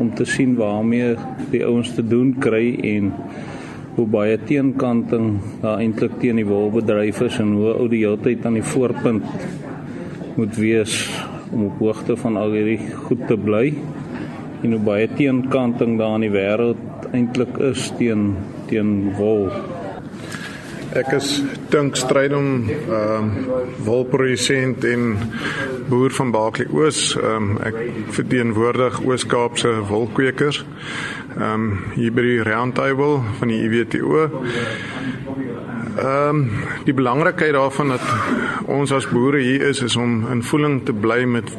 om 0.00 0.08
te 0.16 0.24
sien 0.24 0.56
waarmee 0.56 1.16
die 1.52 1.60
ouens 1.60 1.92
te 1.92 2.02
doen 2.02 2.32
kry 2.40 2.78
en 2.80 3.12
hoe 3.98 4.06
baie 4.06 4.36
teenkanting 4.46 5.40
daar 5.58 5.80
eintlik 5.82 6.20
teen 6.22 6.38
die 6.38 6.46
wolbedryf 6.46 7.18
is 7.26 7.38
en 7.42 7.56
hoe 7.58 7.72
ou 7.72 7.88
die 7.90 8.04
hele 8.04 8.20
tyd 8.22 8.44
aan 8.46 8.54
die 8.54 8.68
voorpunt 8.72 9.26
moet 10.38 10.60
wees 10.62 10.94
om 11.50 11.64
op 11.66 11.80
hoogte 11.82 12.14
van 12.20 12.38
al 12.38 12.54
hierdie 12.54 12.92
goed 13.08 13.24
te 13.26 13.34
bly 13.34 13.72
en 14.62 14.76
hoe 14.76 14.84
baie 14.86 15.08
teenkanting 15.18 15.98
daar 15.98 16.14
in 16.20 16.28
die 16.28 16.34
wêreld 16.36 17.10
eintlik 17.10 17.58
is 17.72 17.88
teen 17.98 18.30
teen 18.70 18.94
wol. 19.18 19.48
Ek 20.98 21.12
is 21.14 21.28
Dink 21.70 21.94
Strydom, 21.94 22.66
ehm 22.66 22.90
uh, 22.90 23.56
wolprodusent 23.86 24.82
en 24.84 25.02
boer 25.86 26.10
van 26.10 26.30
Baaklie 26.34 26.66
Oos. 26.74 27.12
Ehm 27.14 27.50
um, 27.52 27.58
ek 27.62 27.76
verteenwoordig 28.16 28.98
Oos-Kaapse 29.06 29.76
wolkwekers 29.86 30.64
ehm 31.36 31.52
um, 31.52 31.68
hier 31.94 32.14
by 32.14 32.24
die 32.26 32.42
roundtable 32.42 33.20
van 33.38 33.52
die 33.52 33.60
IWTO. 33.68 34.24
Ehm 34.26 36.08
um, 36.08 36.40
die 36.88 36.94
belangrikheid 36.94 37.54
daarvan 37.54 37.94
dat 37.94 38.06
ons 38.66 38.92
as 38.92 39.06
boere 39.12 39.38
hier 39.44 39.68
is 39.68 39.82
is 39.86 39.96
om 39.96 40.24
in 40.32 40.42
voeling 40.42 40.80
te 40.84 40.92
bly 40.92 41.22
met 41.24 41.52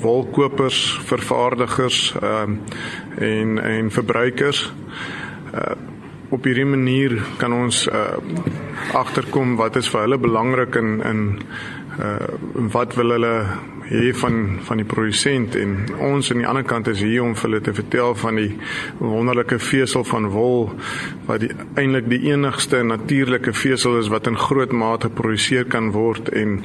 wolkopers, 0.00 0.80
vervaardigers 1.04 2.14
ehm 2.22 2.56
um, 2.56 2.58
en 3.18 3.58
en 3.74 3.92
verbruikers. 3.92 4.72
Uh, 5.52 5.76
op 6.30 6.44
hierdie 6.44 6.66
manier 6.66 7.16
kan 7.40 7.52
ons 7.54 7.84
uh, 7.86 8.16
agterkom 8.98 9.56
wat 9.60 9.76
is 9.76 9.90
vir 9.92 10.06
hulle 10.06 10.18
belangrik 10.18 10.78
in 10.80 11.00
in 11.06 11.20
uh, 12.00 12.28
wat 12.74 12.96
wil 12.98 13.14
hulle 13.14 13.34
hê 13.88 14.12
van 14.14 14.58
van 14.66 14.80
die 14.82 14.86
produsent 14.88 15.54
en 15.56 15.76
ons 16.02 16.30
aan 16.30 16.42
die 16.42 16.48
ander 16.48 16.64
kant 16.66 16.88
is 16.90 17.02
hier 17.04 17.22
om 17.22 17.34
vir 17.36 17.48
hulle 17.48 17.60
te 17.62 17.74
vertel 17.76 18.14
van 18.18 18.40
die 18.40 18.50
wonderlike 18.98 19.58
vesel 19.62 20.04
van 20.04 20.28
wol 20.34 20.72
wat 21.28 21.44
die 21.44 21.52
eintlik 21.78 22.08
die 22.10 22.22
enigste 22.32 22.82
natuurlike 22.82 23.54
vesel 23.54 23.98
is 24.00 24.10
wat 24.12 24.26
in 24.26 24.38
groot 24.38 24.72
mate 24.72 25.10
geproduseer 25.10 25.68
kan 25.70 25.92
word 25.94 26.32
en 26.34 26.60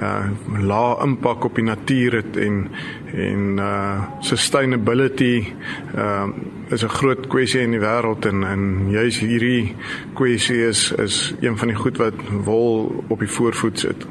uh 0.00 0.26
lae 0.66 0.96
impak 1.04 1.44
op 1.44 1.56
die 1.56 1.64
natuur 1.64 2.20
het 2.20 2.36
en 2.36 2.66
en 3.14 3.62
uh 3.62 4.20
sustainability 4.20 5.46
uh 5.94 6.26
is 6.70 6.82
'n 6.82 6.88
groot 6.88 7.26
kwessie 7.26 7.60
in 7.60 7.70
die 7.70 7.80
wêreld 7.80 8.26
en 8.26 8.42
en 8.44 8.90
juis 8.90 9.18
hierdie 9.18 9.74
kwessie 10.14 10.66
is 10.66 10.92
is 10.92 11.34
een 11.40 11.58
van 11.58 11.68
die 11.68 11.76
goed 11.76 11.96
wat 11.96 12.14
wol 12.44 13.04
op 13.08 13.18
die 13.18 13.30
voorvoet 13.30 13.78
sit. 13.78 14.06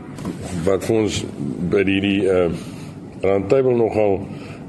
Wat 0.64 0.86
vir 0.86 0.96
ons 0.96 1.26
by 1.70 1.84
hierdie 1.84 2.26
uh 2.26 2.50
randtable 3.26 3.76
nogal 3.76 4.20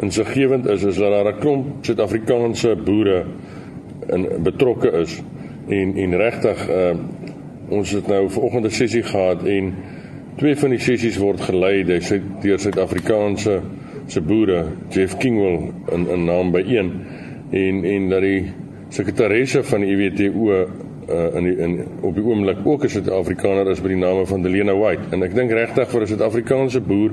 insiggewend 0.00 0.68
is 0.68 0.84
is 0.84 0.96
dat 0.96 1.10
daar 1.12 1.32
'n 1.32 1.38
klomp 1.38 1.66
Suid-Afrikaanse 1.80 2.76
boere 2.84 3.24
in 4.06 4.28
betrokke 4.42 4.90
is. 4.90 5.22
En 5.68 5.96
en 5.96 6.16
regtig 6.16 6.68
uh 6.68 6.94
ons 7.68 7.90
het 7.90 8.06
nou 8.06 8.30
vanoggend 8.30 8.64
'n 8.64 8.70
sessie 8.70 9.02
gehad 9.02 9.42
en 9.42 9.74
twee 10.36 10.56
van 10.56 10.70
die 10.70 10.78
sessies 10.78 11.16
word 11.18 11.40
gelei 11.40 11.84
deur 11.84 12.58
Suid-Afrikaanse 12.58 13.60
se 14.06 14.20
boere 14.20 14.64
Jeff 14.88 15.16
Kingwell 15.16 15.72
in 15.92 16.06
'n 16.06 16.24
naam 16.24 16.50
by 16.50 16.62
een. 16.66 16.92
En 17.50 17.84
en 17.84 18.08
dat 18.08 18.20
die 18.20 18.52
sekretaresse 18.88 19.64
van 19.64 19.80
die 19.80 19.90
IWTO 19.90 20.68
uh, 21.10 21.38
in 21.38 21.44
die, 21.44 21.56
in 21.56 21.86
op 22.00 22.14
die 22.14 22.24
oomblik 22.24 22.56
ook 22.64 22.84
'n 22.84 22.88
Suid-Afrikaner 22.88 23.70
is 23.70 23.80
by 23.80 23.88
die 23.88 23.96
name 23.96 24.26
van 24.26 24.42
Delena 24.42 24.74
White. 24.74 25.02
En 25.10 25.22
ek 25.22 25.34
dink 25.34 25.50
regtig 25.50 25.90
vir 25.90 26.00
'n 26.00 26.06
Suid-Afrikaanse 26.06 26.80
boer 26.80 27.10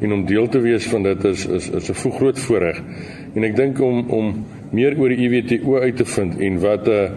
en 0.00 0.12
om 0.12 0.26
deel 0.26 0.48
te 0.48 0.60
wees 0.60 0.86
van 0.86 1.02
dit 1.02 1.24
is 1.24 1.46
is 1.46 1.70
is 1.70 1.90
'n 1.90 2.10
groot 2.10 2.38
voorreg 2.38 2.82
en 3.34 3.44
ek 3.44 3.56
dink 3.56 3.80
om 3.80 4.10
om 4.10 4.44
meer 4.70 4.98
oor 4.98 5.08
die 5.08 5.28
IWTO 5.28 5.78
uit 5.78 5.96
te 5.96 6.04
vind 6.04 6.38
en 6.38 6.60
wat 6.60 6.86
'n 6.86 6.90
uh, 6.90 7.10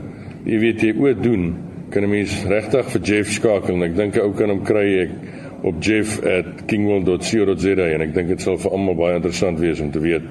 die 0.43 0.57
IWTO 0.57 1.21
doen 1.21 1.55
kan 1.89 2.03
'n 2.03 2.09
mens 2.09 2.45
regtig 2.45 2.91
vir 2.91 3.01
Jeff 3.01 3.31
skakel. 3.31 3.75
En 3.75 3.83
ek 3.83 3.95
dink 3.95 4.15
'n 4.15 4.19
ou 4.19 4.33
kan 4.33 4.49
hom 4.49 4.63
kry 4.63 4.99
ek 4.99 5.09
op 5.61 5.75
jeff@kingwell.co.za 5.79 7.93
en 7.93 8.01
ek 8.01 8.13
dink 8.13 8.27
dit 8.27 8.41
sal 8.41 8.57
vir 8.57 8.71
almal 8.71 8.95
baie 8.95 9.15
interessant 9.15 9.59
wees 9.59 9.79
om 9.79 9.91
te 9.91 9.99
weet 9.99 10.21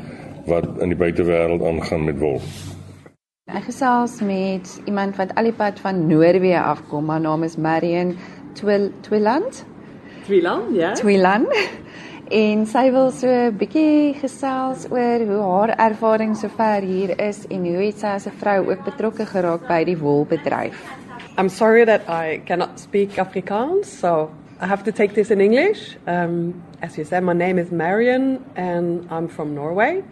wat 0.46 0.66
in 0.80 0.88
die 0.88 0.98
buitewêreld 0.98 1.62
aangaan 1.62 2.04
met 2.04 2.18
wol. 2.18 2.40
Ek 3.46 3.68
gesels 3.68 4.16
met 4.26 4.66
iemand 4.90 5.14
wat 5.20 5.30
alipad 5.38 5.78
van 5.78 6.00
Noorwe 6.08 6.56
afkom. 6.58 7.08
Haar 7.12 7.20
naam 7.22 7.44
is 7.46 7.54
Marion 7.56 8.16
Twil 8.58 8.88
Twiland. 9.06 9.60
Twiland, 10.24 10.74
ja. 10.74 10.92
Twiland. 10.92 11.46
En 12.26 12.64
sy 12.66 12.88
wil 12.90 13.12
so 13.14 13.30
'n 13.30 13.54
bietjie 13.54 14.16
gesels 14.18 14.88
oor 14.90 15.22
hoe 15.28 15.42
haar 15.42 15.72
ervaring 15.78 16.34
sover 16.36 16.82
hier 16.82 17.12
is 17.22 17.46
en 17.46 17.62
hoe 17.62 17.84
het 17.84 17.98
sy 17.98 18.06
as 18.18 18.26
'n 18.26 18.34
vrou 18.40 18.66
ook 18.70 18.82
betrokke 18.84 19.26
geraak 19.26 19.68
by 19.68 19.84
die 19.84 19.98
wolbedryf. 19.98 20.82
I'm 21.38 21.48
sorry 21.48 21.84
that 21.84 22.02
I 22.08 22.42
cannot 22.44 22.80
speak 22.80 23.16
Afrikaans, 23.16 23.86
so 23.86 24.30
I 24.60 24.66
have 24.66 24.82
to 24.82 24.92
take 24.92 25.14
this 25.14 25.30
in 25.30 25.40
English. 25.40 25.96
Um, 26.08 26.64
as 26.82 26.96
you 26.96 27.04
said, 27.04 27.22
my 27.22 27.34
name 27.34 27.60
is 27.60 27.70
Marion 27.70 28.40
and 28.56 29.06
I'm 29.08 29.28
from 29.28 29.54
Norway. 29.54 30.02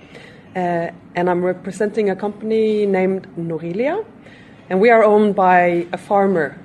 Uh, 0.54 0.90
and 1.14 1.28
I'm 1.28 1.44
representing 1.44 2.11
a 2.11 2.16
company 2.16 2.87
named 2.87 3.26
Norilia. 3.37 4.04
And 4.70 4.80
we 4.80 4.90
are 4.90 5.04
owned 5.04 5.34
by 5.34 5.87
a 5.92 5.99
farmer 5.99 6.56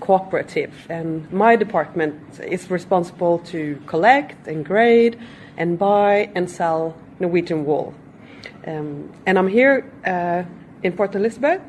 cooperative. 0.00 0.72
And 0.88 1.30
my 1.30 1.56
department 1.56 2.40
is 2.40 2.70
responsible 2.70 3.40
to 3.50 3.82
collect 3.86 4.48
and 4.48 4.64
grade 4.64 5.18
and 5.56 5.78
buy 5.78 6.30
and 6.34 6.48
sell 6.48 6.96
Norwegian 7.20 7.64
wool. 7.64 7.94
Um, 8.66 9.12
and 9.26 9.38
I'm 9.38 9.48
here 9.48 9.90
uh, 10.06 10.44
in 10.82 10.92
Port 10.92 11.14
Elizabeth 11.14 11.60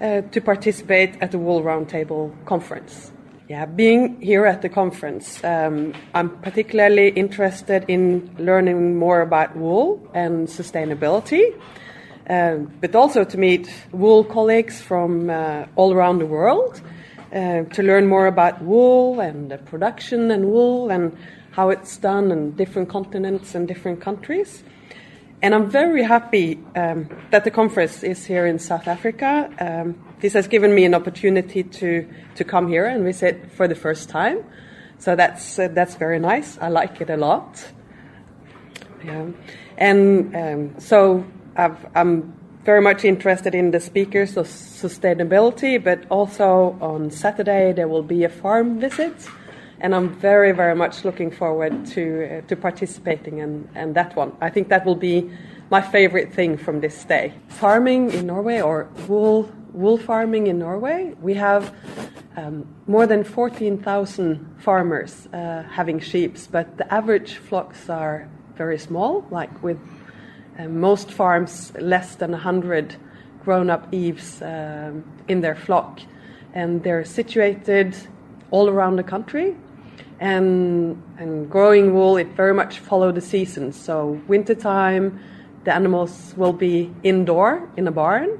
uh, 0.00 0.22
to 0.22 0.40
participate 0.40 1.20
at 1.20 1.30
the 1.30 1.38
Wool 1.38 1.62
Roundtable 1.62 2.32
conference. 2.46 3.12
Yeah, 3.48 3.64
being 3.64 4.20
here 4.20 4.44
at 4.44 4.60
the 4.60 4.68
conference, 4.68 5.42
um, 5.42 5.94
I'm 6.12 6.28
particularly 6.42 7.08
interested 7.08 7.86
in 7.88 8.36
learning 8.38 8.98
more 8.98 9.22
about 9.22 9.56
wool 9.56 10.06
and 10.12 10.46
sustainability, 10.48 11.58
uh, 12.28 12.56
but 12.82 12.94
also 12.94 13.24
to 13.24 13.38
meet 13.38 13.72
wool 13.90 14.22
colleagues 14.22 14.82
from 14.82 15.30
uh, 15.30 15.64
all 15.76 15.94
around 15.94 16.18
the 16.18 16.26
world, 16.26 16.82
uh, 17.32 17.62
to 17.62 17.82
learn 17.82 18.06
more 18.06 18.26
about 18.26 18.60
wool 18.60 19.20
and 19.20 19.50
the 19.50 19.56
production 19.56 20.30
and 20.30 20.44
wool 20.44 20.90
and 20.90 21.16
how 21.52 21.70
it's 21.70 21.96
done 21.96 22.30
in 22.30 22.50
different 22.50 22.90
continents 22.90 23.54
and 23.54 23.66
different 23.66 24.02
countries. 24.02 24.62
And 25.40 25.54
I'm 25.54 25.70
very 25.70 26.02
happy 26.02 26.58
um, 26.74 27.08
that 27.30 27.44
the 27.44 27.50
conference 27.50 28.02
is 28.02 28.24
here 28.24 28.44
in 28.46 28.58
South 28.58 28.88
Africa. 28.88 29.48
Um, 29.60 29.94
this 30.20 30.32
has 30.32 30.48
given 30.48 30.74
me 30.74 30.84
an 30.84 30.94
opportunity 30.94 31.62
to, 31.62 32.08
to 32.34 32.44
come 32.44 32.68
here 32.68 32.86
and 32.86 33.04
visit 33.04 33.52
for 33.52 33.68
the 33.68 33.76
first 33.76 34.08
time. 34.08 34.44
So 34.98 35.14
that's, 35.14 35.58
uh, 35.58 35.68
that's 35.68 35.94
very 35.94 36.18
nice. 36.18 36.58
I 36.58 36.68
like 36.68 37.00
it 37.00 37.08
a 37.08 37.16
lot. 37.16 37.64
Yeah. 39.04 39.28
And 39.76 40.34
um, 40.34 40.80
so 40.80 41.24
i 41.56 41.70
am 41.94 42.34
very 42.64 42.80
much 42.80 43.04
interested 43.04 43.54
in 43.54 43.70
the 43.70 43.80
speakers 43.80 44.36
of 44.36 44.46
sustainability, 44.46 45.82
but 45.82 46.04
also 46.10 46.76
on 46.80 47.10
Saturday 47.10 47.72
there 47.72 47.86
will 47.86 48.02
be 48.02 48.24
a 48.24 48.28
farm 48.28 48.80
visit 48.80 49.14
and 49.80 49.94
I'm 49.94 50.08
very, 50.08 50.52
very 50.52 50.74
much 50.74 51.04
looking 51.04 51.30
forward 51.30 51.86
to 51.94 52.38
uh, 52.38 52.48
to 52.48 52.56
participating 52.56 53.38
in, 53.38 53.68
in 53.74 53.92
that 53.92 54.16
one. 54.16 54.32
I 54.40 54.50
think 54.50 54.68
that 54.68 54.84
will 54.84 54.96
be 54.96 55.30
my 55.70 55.80
favorite 55.80 56.32
thing 56.32 56.56
from 56.56 56.80
this 56.80 57.04
day. 57.04 57.34
Farming 57.48 58.10
in 58.12 58.26
Norway 58.26 58.60
or 58.60 58.88
wool 59.06 59.50
wool 59.72 59.98
farming 59.98 60.46
in 60.46 60.58
Norway, 60.58 61.14
we 61.20 61.34
have 61.34 61.74
um, 62.36 62.66
more 62.86 63.06
than 63.06 63.22
14,000 63.24 64.56
farmers 64.58 65.28
uh, 65.32 65.62
having 65.70 66.00
sheep, 66.00 66.36
but 66.50 66.76
the 66.78 66.92
average 66.92 67.34
flocks 67.36 67.88
are 67.88 68.28
very 68.56 68.78
small, 68.78 69.26
like 69.30 69.62
with 69.62 69.78
uh, 70.58 70.64
most 70.64 71.10
farms 71.12 71.72
less 71.80 72.16
than 72.16 72.32
100 72.32 72.96
grown-up 73.44 73.92
eves 73.92 74.42
um, 74.42 75.04
in 75.28 75.40
their 75.40 75.54
flock, 75.54 76.00
and 76.54 76.82
they're 76.82 77.04
situated 77.04 77.96
all 78.50 78.68
around 78.68 78.96
the 78.96 79.02
country 79.02 79.56
and 80.20 81.02
and 81.18 81.50
growing 81.50 81.94
wool 81.94 82.16
it 82.16 82.28
very 82.28 82.54
much 82.54 82.78
follow 82.78 83.12
the 83.12 83.20
seasons. 83.20 83.76
So 83.76 84.20
wintertime, 84.26 85.20
the 85.64 85.74
animals 85.74 86.34
will 86.36 86.52
be 86.52 86.92
indoor 87.02 87.68
in 87.76 87.86
a 87.86 87.92
barn, 87.92 88.38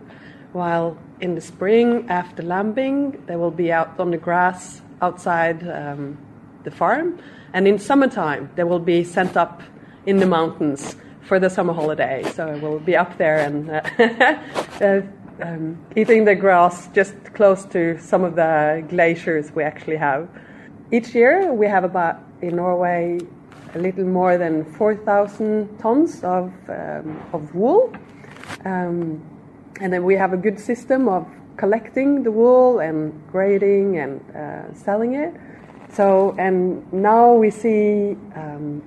while 0.53 0.99
in 1.21 1.35
the 1.35 1.41
spring 1.41 2.07
after 2.09 2.43
lambing 2.43 3.23
they 3.27 3.37
will 3.37 3.51
be 3.51 3.73
out 3.73 3.99
on 3.99 4.11
the 4.11 4.19
grass 4.19 4.83
outside 5.01 5.69
um, 5.69 6.19
the 6.65 6.71
farm, 6.71 7.19
and 7.53 7.69
in 7.69 7.79
summertime 7.79 8.51
they 8.57 8.65
will 8.65 8.81
be 8.81 9.05
sent 9.05 9.37
up 9.37 9.63
in 10.07 10.19
the 10.19 10.27
mountains 10.27 10.97
for 11.23 11.39
the 11.39 11.51
summer 11.51 11.75
holiday. 11.75 12.23
So 12.35 12.59
we'll 12.63 12.81
be 12.81 12.97
up 12.97 13.19
there 13.19 13.39
and. 13.39 13.71
Uh, 13.71 14.85
uh, 14.85 15.03
um, 15.41 15.79
eating 15.97 16.25
the 16.25 16.35
grass 16.35 16.89
just 16.89 17.15
close 17.35 17.65
to 17.67 17.99
some 18.01 18.25
of 18.25 18.35
the 18.35 18.85
glaciers 18.89 19.53
we 19.53 19.63
actually 19.63 19.97
have. 19.97 20.29
Each 20.91 21.15
year, 21.15 21.53
we 21.53 21.67
have 21.67 21.85
about 21.85 22.17
in 22.41 22.57
Norway 22.57 23.19
a 23.75 23.79
little 23.79 24.07
more 24.07 24.39
than 24.39 24.65
4,000 24.73 25.79
tons 25.79 26.25
of, 26.25 26.51
um, 26.71 27.23
of 27.35 27.55
wool. 27.55 27.93
Um, 28.65 29.23
and 29.83 29.93
then 29.93 30.03
we 30.03 30.15
have 30.15 30.33
a 30.33 30.39
good 30.39 30.59
system 30.59 31.07
of 31.07 31.27
collecting 31.59 32.23
the 32.23 32.31
wool 32.31 32.79
and 32.79 33.13
grading 33.31 33.99
and 33.99 34.21
uh, 34.35 34.73
selling 34.73 35.15
it. 35.15 35.35
So, 35.93 36.35
and 36.39 36.91
now 36.91 37.35
we 37.35 37.51
see 37.51 38.17
um, 38.35 38.83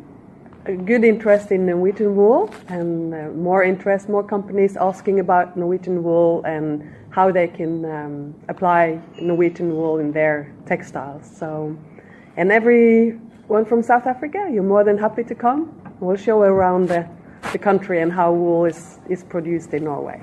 a 0.66 0.74
good 0.74 1.04
interest 1.04 1.52
in 1.52 1.68
Norwegian 1.68 2.16
wool 2.16 2.52
and 2.68 3.14
uh, 3.14 3.30
more 3.30 3.64
interest, 3.64 4.10
more 4.10 4.24
companies 4.24 4.76
asking 4.76 5.20
about 5.20 5.56
Norwegian 5.56 6.02
wool 6.02 6.44
and 6.46 6.82
how 7.12 7.32
they 7.32 7.48
can 7.48 7.86
um, 7.86 8.34
apply 8.50 9.00
Norwegian 9.20 9.76
wool 9.76 10.00
in 10.00 10.12
their 10.12 10.52
textiles. 10.66 11.30
So, 11.38 11.78
and 12.38 12.52
everyone 12.52 13.66
from 13.66 13.84
South 13.84 14.06
Africa, 14.06 14.50
you're 14.52 14.64
more 14.64 14.84
than 14.84 14.98
happy 14.98 15.24
to 15.24 15.36
come. 15.36 15.70
We'll 16.00 16.18
show 16.18 16.42
around 16.42 16.88
the, 16.88 17.06
the 17.52 17.58
country 17.58 18.02
and 18.02 18.12
how 18.12 18.34
wool 18.34 18.66
is, 18.66 19.00
is 19.10 19.24
produced 19.24 19.74
in 19.74 19.84
Norway. 19.84 20.20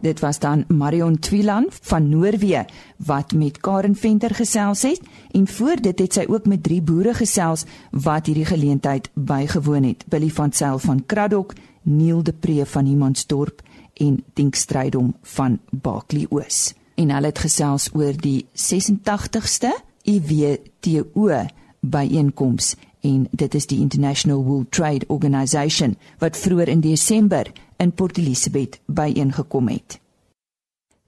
Dit 0.00 0.20
was 0.20 0.38
dan 0.38 0.64
Marion 0.68 1.18
Twilan 1.18 1.66
van 1.68 2.08
Noorwe 2.08 2.64
wat 2.96 3.32
met 3.32 3.60
Karen 3.60 3.96
Venter 3.96 4.34
gesels 4.34 4.82
het 4.82 5.00
en 5.30 5.46
voor 5.46 5.76
dit 5.80 5.98
het 5.98 6.12
sy 6.12 6.24
ook 6.28 6.46
met 6.46 6.62
drie 6.62 6.80
boere 6.82 7.12
gesels 7.14 7.66
wat 7.90 8.26
hierdie 8.26 8.48
geleentheid 8.48 9.10
bygewoon 9.14 9.82
het. 9.84 10.04
Billy 10.08 10.30
van 10.30 10.52
Sail 10.52 10.78
van 10.78 11.06
Kraddock, 11.06 11.52
Neil 11.82 12.22
de 12.22 12.32
Pre 12.32 12.66
van 12.66 12.86
Humansdorp 12.86 13.60
en 13.94 14.24
Dink 14.34 14.54
Strydom 14.54 15.14
van 15.22 15.58
Baaklie 15.70 16.26
Oos. 16.30 16.74
En 16.94 17.10
hulle 17.10 17.26
het 17.26 17.38
gesels 17.38 17.90
oor 17.92 18.16
die 18.16 18.46
86ste 18.56 19.76
IWTO 20.02 21.46
byeenkoms 21.80 22.74
en 23.00 23.26
dit 23.30 23.54
is 23.54 23.66
die 23.66 23.80
International 23.80 24.44
Wool 24.44 24.66
Trade 24.68 25.08
Organisation 25.08 25.96
wat 26.18 26.36
vroeër 26.36 26.68
in 26.68 26.80
Desember 26.80 27.52
in 27.76 27.92
Port 27.92 28.18
Elizabeth 28.18 28.80
byeengekom 28.86 29.68
het. 29.68 30.00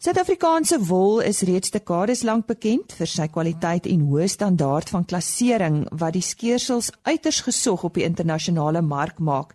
Suid-Afrikaanse 0.03 0.81
wol 0.83 1.21
is 1.21 1.45
reeds 1.47 1.71
dekades 1.71 2.25
lank 2.27 2.49
bekend 2.49 2.91
vir 2.99 3.07
sy 3.07 3.29
kwaliteit 3.31 3.85
en 3.87 4.01
hoë 4.11 4.27
standaard 4.33 4.91
van 4.91 5.05
klassering 5.07 5.77
wat 6.01 6.17
die 6.17 6.25
skeersels 6.27 6.91
uiters 7.07 7.39
gesog 7.47 7.85
op 7.87 7.95
die 7.95 8.03
internasionale 8.09 8.83
mark 8.83 9.21
maak. 9.23 9.55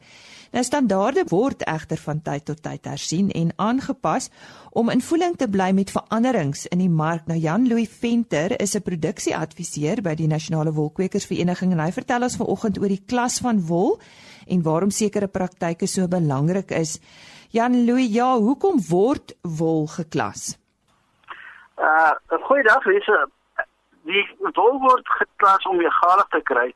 Nou 0.51 0.63
standaarde 0.63 1.25
word 1.27 1.63
egter 1.67 1.99
van 1.99 2.21
tyd 2.23 2.45
tot 2.47 2.61
tyd 2.63 2.85
hersien 2.87 3.31
en 3.35 3.51
aangepas 3.55 4.29
om 4.71 4.89
in 4.89 5.01
voeling 5.03 5.35
te 5.35 5.49
bly 5.51 5.71
met 5.75 5.91
veranderings 5.91 6.65
in 6.71 6.79
die 6.79 6.91
mark. 6.91 7.25
Nou 7.27 7.37
Jan 7.39 7.67
Louis 7.67 7.89
Venter 7.99 8.55
is 8.61 8.75
'n 8.75 8.81
produksieadviseur 8.81 10.01
by 10.01 10.15
die 10.15 10.27
Nasionale 10.27 10.73
Wolkwekersvereniging 10.73 11.71
en 11.71 11.79
hy 11.79 11.91
vertel 11.91 12.23
ons 12.23 12.37
vanoggend 12.37 12.79
oor 12.79 12.87
die 12.87 13.03
klas 13.07 13.39
van 13.39 13.59
wol 13.67 13.99
en 14.47 14.63
waarom 14.63 14.89
sekere 14.89 15.27
praktyke 15.27 15.87
so 15.87 16.07
belangrik 16.07 16.71
is. 16.71 16.99
Jan 17.49 17.85
Louis, 17.85 18.13
ja, 18.13 18.37
hoekom 18.37 18.79
word 18.89 19.35
wol 19.41 19.87
geklas? 19.87 20.57
Uh, 21.77 22.11
goeiedag, 22.29 22.85
Lise. 22.85 23.27
Die 24.03 24.25
wol 24.39 24.79
word 24.79 25.07
geklas 25.07 25.65
om 25.65 25.79
egalig 25.79 26.27
te 26.29 26.41
kry 26.41 26.73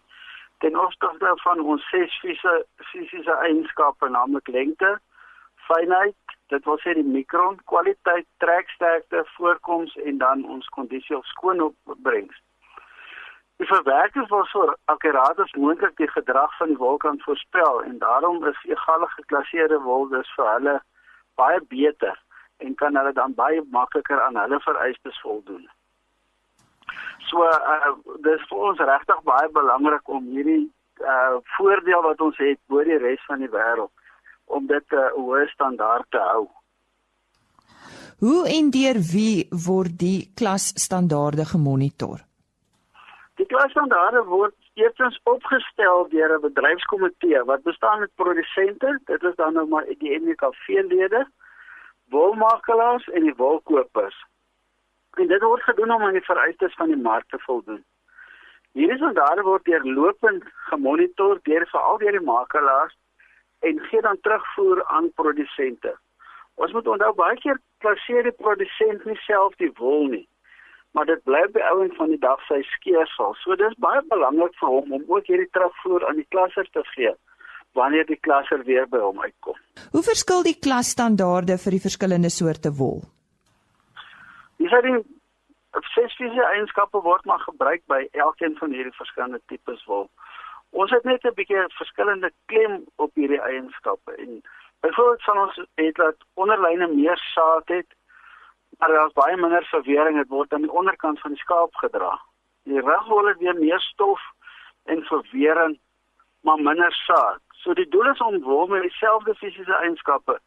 ten 0.62 0.78
opsigte 0.80 1.32
van 1.43 1.60
ons 1.60 1.86
ses 1.89 2.17
fisiese 2.91 3.34
eienskappe, 3.47 4.10
naamlik 4.10 4.47
lengte, 4.47 4.91
fynheid, 5.67 6.38
dit 6.54 6.65
wil 6.69 6.78
sê 6.84 6.93
die 6.97 7.08
mikron, 7.08 7.58
kwaliteit, 7.71 8.28
treksterkte, 8.43 9.24
voorkoms 9.36 9.95
en 10.06 10.21
dan 10.21 10.45
ons 10.45 10.69
kondisie 10.78 11.17
of 11.17 11.26
skoonopbrengs. 11.34 12.38
Die 13.62 13.69
verwerkers 13.69 14.30
wil 14.30 14.45
so 14.50 14.69
akkuraat 14.93 15.39
as 15.39 15.52
moontlik 15.58 15.97
die 15.97 16.10
gedrag 16.13 16.54
van 16.58 16.74
die 16.74 16.80
wol 16.82 16.97
kan 17.02 17.19
voorspel 17.26 17.84
en 17.89 18.00
daarom 18.06 18.41
is 18.54 18.63
egalig 18.69 19.12
geklasseerde 19.17 19.78
wol 19.86 20.08
dus 20.13 20.32
vir 20.38 20.50
hulle 20.54 20.80
baie 21.41 21.60
beter 21.74 22.17
en 22.65 22.74
kan 22.76 22.97
hulle 22.97 23.13
dan 23.17 23.38
baie 23.38 23.62
makliker 23.78 24.21
aan 24.21 24.41
hulle 24.41 24.60
vereistes 24.65 25.21
voldoen. 25.26 25.69
So 27.32 27.48
uh, 27.48 27.91
dis 28.28 28.41
vir 28.50 28.63
ons 28.70 28.80
regtig 28.91 29.20
baie 29.28 29.50
belangrik 29.56 30.10
om 30.17 30.26
hierdie 30.36 30.63
uh 31.02 31.38
voordeel 31.58 32.04
wat 32.06 32.20
ons 32.22 32.38
het 32.44 32.60
bo 32.70 32.84
die 32.86 32.98
res 33.02 33.22
van 33.28 33.39
die 33.41 33.50
wêreld 33.50 33.91
om 34.46 34.67
dit 34.67 34.86
'n 34.91 35.04
uh, 35.04 35.13
hoë 35.15 35.48
standaard 35.54 36.06
te 36.12 36.20
hou. 36.32 36.50
Hoe 38.22 38.41
en 38.58 38.70
deur 38.70 39.00
wie 39.13 39.48
word 39.67 39.98
die 40.00 40.30
klasstandaarde 40.39 41.46
gemonitor? 41.54 42.20
Die 43.39 43.48
klasstandaarde 43.54 44.22
word 44.30 44.54
eerstens 44.74 45.20
opgestel 45.24 46.06
deur 46.10 46.36
'n 46.36 46.41
bedryfskomitee 46.41 47.44
wat 47.44 47.63
bestaan 47.63 48.00
uit 48.00 48.15
produsente, 48.15 49.00
dit 49.06 49.24
is 49.24 49.36
dan 49.36 49.54
nou 49.54 49.67
maar 49.67 49.86
die 50.04 50.20
NWKV-lede, 50.20 51.26
wolmakelaars 52.10 53.08
en 53.08 53.24
die 53.24 53.36
wolkopers. 53.36 54.17
Dit 55.42 55.50
word 55.50 55.64
gedoen 55.66 55.92
om 55.92 56.04
aan 56.06 56.14
die 56.14 56.22
vereistes 56.22 56.74
van 56.78 56.92
die 56.94 57.02
mark 57.02 57.24
te 57.34 57.38
voldoen. 57.42 57.80
Hierdie 58.78 58.98
standaarde 59.00 59.42
word 59.42 59.64
deurlopend 59.66 60.44
gemonitor 60.70 61.40
deur 61.50 61.64
veral 61.72 61.98
deur 61.98 62.14
die 62.14 62.26
makelaars 62.28 62.94
en 63.66 63.80
gee 63.88 64.04
dan 64.06 64.20
terugvoer 64.22 64.84
aan 64.86 65.08
produsente. 65.18 65.96
Ons 66.62 66.76
moet 66.78 66.90
onthou 66.94 67.10
baie 67.18 67.40
keer 67.42 67.58
plaseer 67.82 68.30
die 68.30 68.36
produsent 68.38 69.08
nie 69.10 69.18
self 69.24 69.56
die 69.58 69.72
wol 69.80 70.06
nie, 70.12 70.28
maar 70.94 71.10
dit 71.10 71.24
bly 71.26 71.42
by 71.56 71.64
ouens 71.72 71.98
van 71.98 72.14
die 72.14 72.20
dag 72.22 72.44
sy 72.46 72.60
skeersel. 72.76 73.34
So 73.42 73.58
dis 73.58 73.74
baie 73.82 74.04
belangrik 74.14 74.54
vir 74.60 74.76
hom 74.76 74.94
om 75.00 75.08
ook 75.16 75.32
hierdie 75.32 75.50
terugvoer 75.58 76.06
aan 76.10 76.22
die 76.22 76.28
klasser 76.36 76.70
te 76.70 76.84
gee 76.92 77.16
wanneer 77.80 78.06
die 78.06 78.20
klasser 78.28 78.62
weer 78.70 78.86
by 78.94 79.02
hom 79.02 79.18
uitkom. 79.26 79.58
Hoe 79.90 80.04
verskil 80.06 80.46
die 80.46 80.60
klasstandaarde 80.68 81.58
vir 81.66 81.80
die 81.80 81.82
verskillende 81.88 82.30
soorte 82.30 82.70
wol? 82.78 83.02
Dis 84.62 84.70
hy 84.78 85.02
ses 85.80 86.16
fisiese 86.16 86.46
eienskappe 86.46 87.02
word 87.02 87.26
maar 87.26 87.40
gebruik 87.40 87.84
by 87.88 88.08
elkeen 88.12 88.58
van 88.58 88.72
hierdie 88.72 88.96
verskillende 88.96 89.42
tipes 89.46 89.84
wol. 89.86 90.10
Ons 90.72 90.92
het 90.92 91.04
net 91.04 91.24
'n 91.24 91.34
bietjie 91.34 91.64
verskillende 91.78 92.32
klem 92.46 92.84
op 92.96 93.12
hierdie 93.16 93.42
eienskappe 93.42 94.16
en 94.16 94.42
byvoorbeeld 94.82 95.24
van 95.24 95.38
ons 95.38 95.62
het 95.76 95.96
dat 95.96 96.16
onderlyne 96.34 96.88
meer 96.88 97.18
saad 97.18 97.68
het, 97.68 97.88
maar 98.78 98.90
daar's 98.90 99.14
baie 99.14 99.38
minder 99.38 99.66
verwering, 99.66 100.18
dit 100.18 100.28
word 100.28 100.54
aan 100.54 100.62
die 100.62 100.72
onderkant 100.72 101.20
van 101.20 101.32
die 101.32 101.40
skaap 101.40 101.76
gedra. 101.76 102.20
Die 102.64 102.82
regwol 102.82 103.28
het 103.28 103.38
weer 103.38 103.56
meer 103.56 103.80
stof 103.80 104.22
en 104.84 105.04
verwering, 105.04 105.80
maar 106.42 106.62
minder 106.62 106.94
saad. 106.94 107.42
So 107.50 107.74
die 107.74 107.90
doel 107.90 108.10
is 108.10 108.22
om 108.22 108.42
wol 108.42 108.68
met 108.68 108.82
dieselfde 108.82 109.36
fisiese 109.36 109.76
eienskappe 109.76 110.40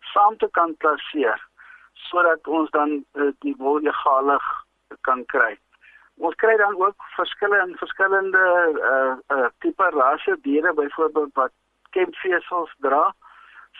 saam 0.00 0.36
te 0.36 0.48
kan 0.50 0.76
plaseer 0.76 1.48
sodat 1.92 2.46
ons 2.46 2.70
dan 2.70 3.04
uh, 3.12 3.30
die 3.44 3.54
wol 3.58 3.80
egalig 3.80 4.44
kan 5.00 5.24
kry. 5.26 5.58
Ons 6.16 6.34
kry 6.34 6.56
dan 6.56 6.76
ook 6.76 7.04
verskille 7.16 7.62
in 7.66 7.76
verskillende 7.80 8.44
uh 8.92 9.36
uh 9.36 9.48
tipe 9.64 9.90
rasse 9.96 10.36
diere 10.42 10.72
byvoorbeeld 10.74 11.34
wat 11.34 11.52
kempvesels 11.90 12.74
dra. 12.78 13.14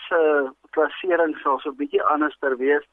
Se 0.08 0.20
plasering 0.70 1.36
sal 1.42 1.58
so 1.60 1.70
'n 1.70 1.76
bietjie 1.76 2.02
anders 2.02 2.36
ter 2.38 2.56
wees 2.56 2.86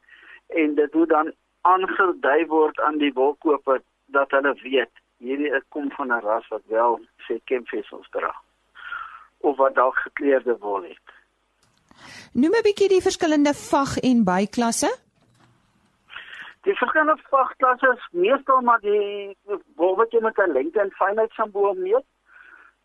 en 0.46 0.74
dit 0.74 0.94
moet 0.94 1.08
dan 1.08 1.32
aangedui 1.60 2.46
word 2.46 2.80
aan 2.80 2.98
die 2.98 3.12
wolkoper 3.12 3.80
dat 4.06 4.30
hulle 4.30 4.54
weet 4.62 4.94
hierdie 5.18 5.62
kom 5.68 5.90
van 5.96 6.12
'n 6.12 6.20
ras 6.20 6.48
wat 6.48 6.62
wel 6.66 7.00
sê 7.26 7.40
kempvesels 7.44 8.08
dra 8.10 8.34
of 9.38 9.56
wat 9.56 9.74
dalk 9.74 9.96
gekleurde 9.96 10.56
wol 10.58 10.82
het. 10.82 11.06
Noem 12.32 12.54
'n 12.54 12.62
bietjie 12.62 12.88
die 12.88 13.02
verskillende 13.02 13.54
vag 13.54 13.98
en 13.98 14.24
byklasse. 14.24 14.90
Die 16.66 16.74
verskillende 16.74 17.22
vragklasse 17.22 17.92
is 17.96 18.08
meestal 18.10 18.60
maar 18.60 18.80
die 18.80 19.36
wat 19.76 20.12
jy 20.12 20.20
met 20.20 20.38
'n 20.38 20.52
lengte 20.52 20.80
en 20.80 20.90
fynheid 20.90 21.32
simbool 21.32 21.74
meet. 21.74 22.06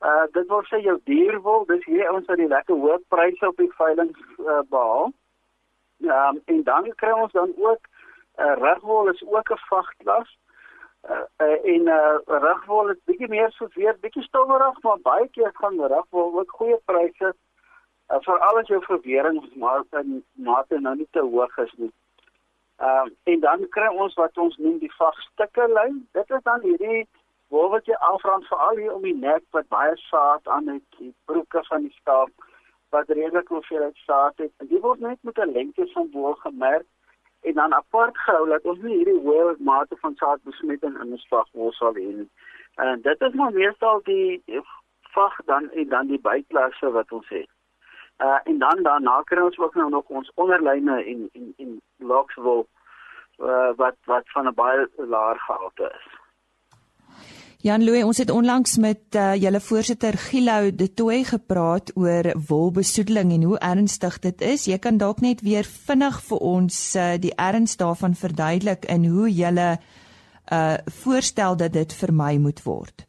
Uh 0.04 0.26
dit 0.32 0.48
wil 0.48 0.64
sê 0.68 0.78
jou 0.84 1.00
dierwol, 1.04 1.66
dis 1.66 1.86
hier 1.86 2.12
ons 2.12 2.26
wat 2.26 2.38
die 2.38 2.48
lekker 2.48 2.76
hoë 2.76 3.00
pryse 3.08 3.48
op 3.48 3.58
die 3.58 3.72
veiling 3.78 4.12
uh, 4.40 4.60
behaal. 4.70 5.12
Ja, 5.98 6.30
um, 6.30 6.42
en 6.46 6.64
dan 6.64 6.92
kry 6.96 7.12
ons 7.12 7.32
dan 7.32 7.54
ook 7.58 7.88
'n 8.38 8.42
uh, 8.42 8.56
regwol 8.66 9.10
is 9.10 9.24
ook 9.26 9.52
'n 9.52 9.64
vragklas. 9.68 10.38
Uh, 11.10 11.24
uh 11.46 11.58
en 11.74 11.88
uh 11.88 12.18
regwol 12.26 12.90
is 12.90 13.04
bietjie 13.06 13.30
meer 13.30 13.52
soos 13.52 13.74
weer 13.74 13.98
bietjie 14.00 14.24
stowwerig, 14.24 14.82
maar 14.82 15.00
baie 15.02 15.28
keer 15.28 15.52
gaan 15.54 15.82
regwol 15.96 16.40
ook 16.40 16.52
goeie 16.52 16.80
pryse 16.86 17.34
uh, 18.10 18.20
vir 18.22 18.40
alles 18.40 18.68
jou 18.68 18.84
verwering 18.84 19.56
maar 19.56 19.84
in 19.92 20.24
mate 20.34 20.80
nou 20.80 20.96
nie 20.96 21.08
te 21.12 21.20
hoog 21.20 21.58
is 21.58 21.74
nie. 21.78 21.94
Ehm 22.78 23.08
uh, 23.08 23.34
en 23.34 23.40
dan 23.40 23.68
kry 23.70 23.88
ons 23.88 24.14
wat 24.14 24.38
ons 24.38 24.58
noem 24.58 24.78
die 24.80 24.94
vagstukke 24.94 25.68
lyn. 25.74 26.08
Dit 26.12 26.30
is 26.30 26.44
dan 26.44 26.62
hierdie 26.62 27.08
wolwetjie 27.54 27.98
afrand 27.98 28.48
veral 28.48 28.82
hier 28.82 28.94
om 28.94 29.06
die 29.06 29.16
nek 29.16 29.44
wat 29.52 29.68
baie 29.68 29.94
saad 30.08 30.48
aan 30.48 30.68
het, 30.68 30.84
die 30.98 31.14
broeke 31.26 31.62
van 31.70 31.86
die 31.86 31.96
skaap 32.00 32.50
wat 32.90 33.10
redelik 33.10 33.48
hoeveel 33.48 33.92
saad 33.94 34.38
het. 34.38 34.52
En 34.58 34.68
dit 34.68 34.82
word 34.82 35.00
net 35.00 35.20
met 35.22 35.38
'n 35.38 35.54
lengte 35.58 35.88
van 35.94 36.10
wol 36.12 36.34
gemerk 36.34 36.86
en 37.42 37.54
dan 37.54 37.74
apart 37.74 38.18
gehou 38.18 38.48
dat 38.50 38.66
ons 38.72 38.82
nie 38.82 38.98
hierdie 38.98 39.22
hoë 39.26 39.56
mate 39.60 39.96
van 40.02 40.16
saadbesmetting 40.16 40.96
in 41.02 41.12
ons 41.18 41.28
vagwol 41.28 41.72
sal 41.72 41.94
hê 41.94 42.10
nie. 42.20 42.30
En 42.76 43.02
dit 43.02 43.22
is 43.22 43.34
maar 43.34 43.54
meestal 43.54 44.02
die 44.04 44.44
vag 45.16 45.36
dan 45.46 45.70
en 45.72 45.90
dan 45.90 46.08
die 46.08 46.22
byklasse 46.22 46.92
wat 46.92 47.12
ons 47.12 47.30
het. 47.30 47.53
Uh 48.18 48.40
en 48.44 48.58
dan 48.58 48.84
daarna 48.84 49.22
kry 49.26 49.42
ons 49.42 49.58
ook 49.58 49.76
nou 49.76 49.90
nog 49.90 50.04
ons 50.08 50.32
onderlyne 50.36 51.04
en 51.04 51.30
en 51.34 51.54
en 51.58 51.82
locks 51.98 52.36
wil 52.36 52.68
uh, 53.40 53.72
wat 53.76 53.96
wat 54.06 54.24
van 54.26 54.48
'n 54.48 54.54
baie 54.54 54.90
laer 54.98 55.40
gehalte 55.40 55.92
is. 55.96 56.22
Jan 57.64 57.84
Louw, 57.84 58.06
ons 58.06 58.18
het 58.18 58.30
onlangs 58.30 58.78
met 58.78 59.16
uh, 59.16 59.36
julle 59.36 59.60
voorsitter 59.60 60.14
Gilou 60.14 60.76
de 60.76 60.94
Tooi 60.94 61.24
gepraat 61.24 61.92
oor 61.96 62.34
wolbesoedeling 62.48 63.32
en 63.32 63.44
hoe 63.44 63.60
ernstig 63.60 64.20
dit 64.20 64.42
is. 64.42 64.66
Jy 64.66 64.78
kan 64.84 64.98
dalk 64.98 65.22
net 65.24 65.42
weer 65.42 65.64
vinnig 65.64 66.18
vir 66.28 66.38
ons 66.38 66.96
uh, 66.96 67.14
die 67.16 67.32
erns 67.36 67.78
daarvan 67.78 68.20
verduidelik 68.20 68.84
en 68.86 69.06
hoe 69.06 69.32
julle 69.32 69.78
uh 70.52 70.76
voorstel 71.04 71.56
dat 71.56 71.72
dit 71.74 71.94
vermy 71.94 72.36
moet 72.38 72.64
word. 72.64 73.06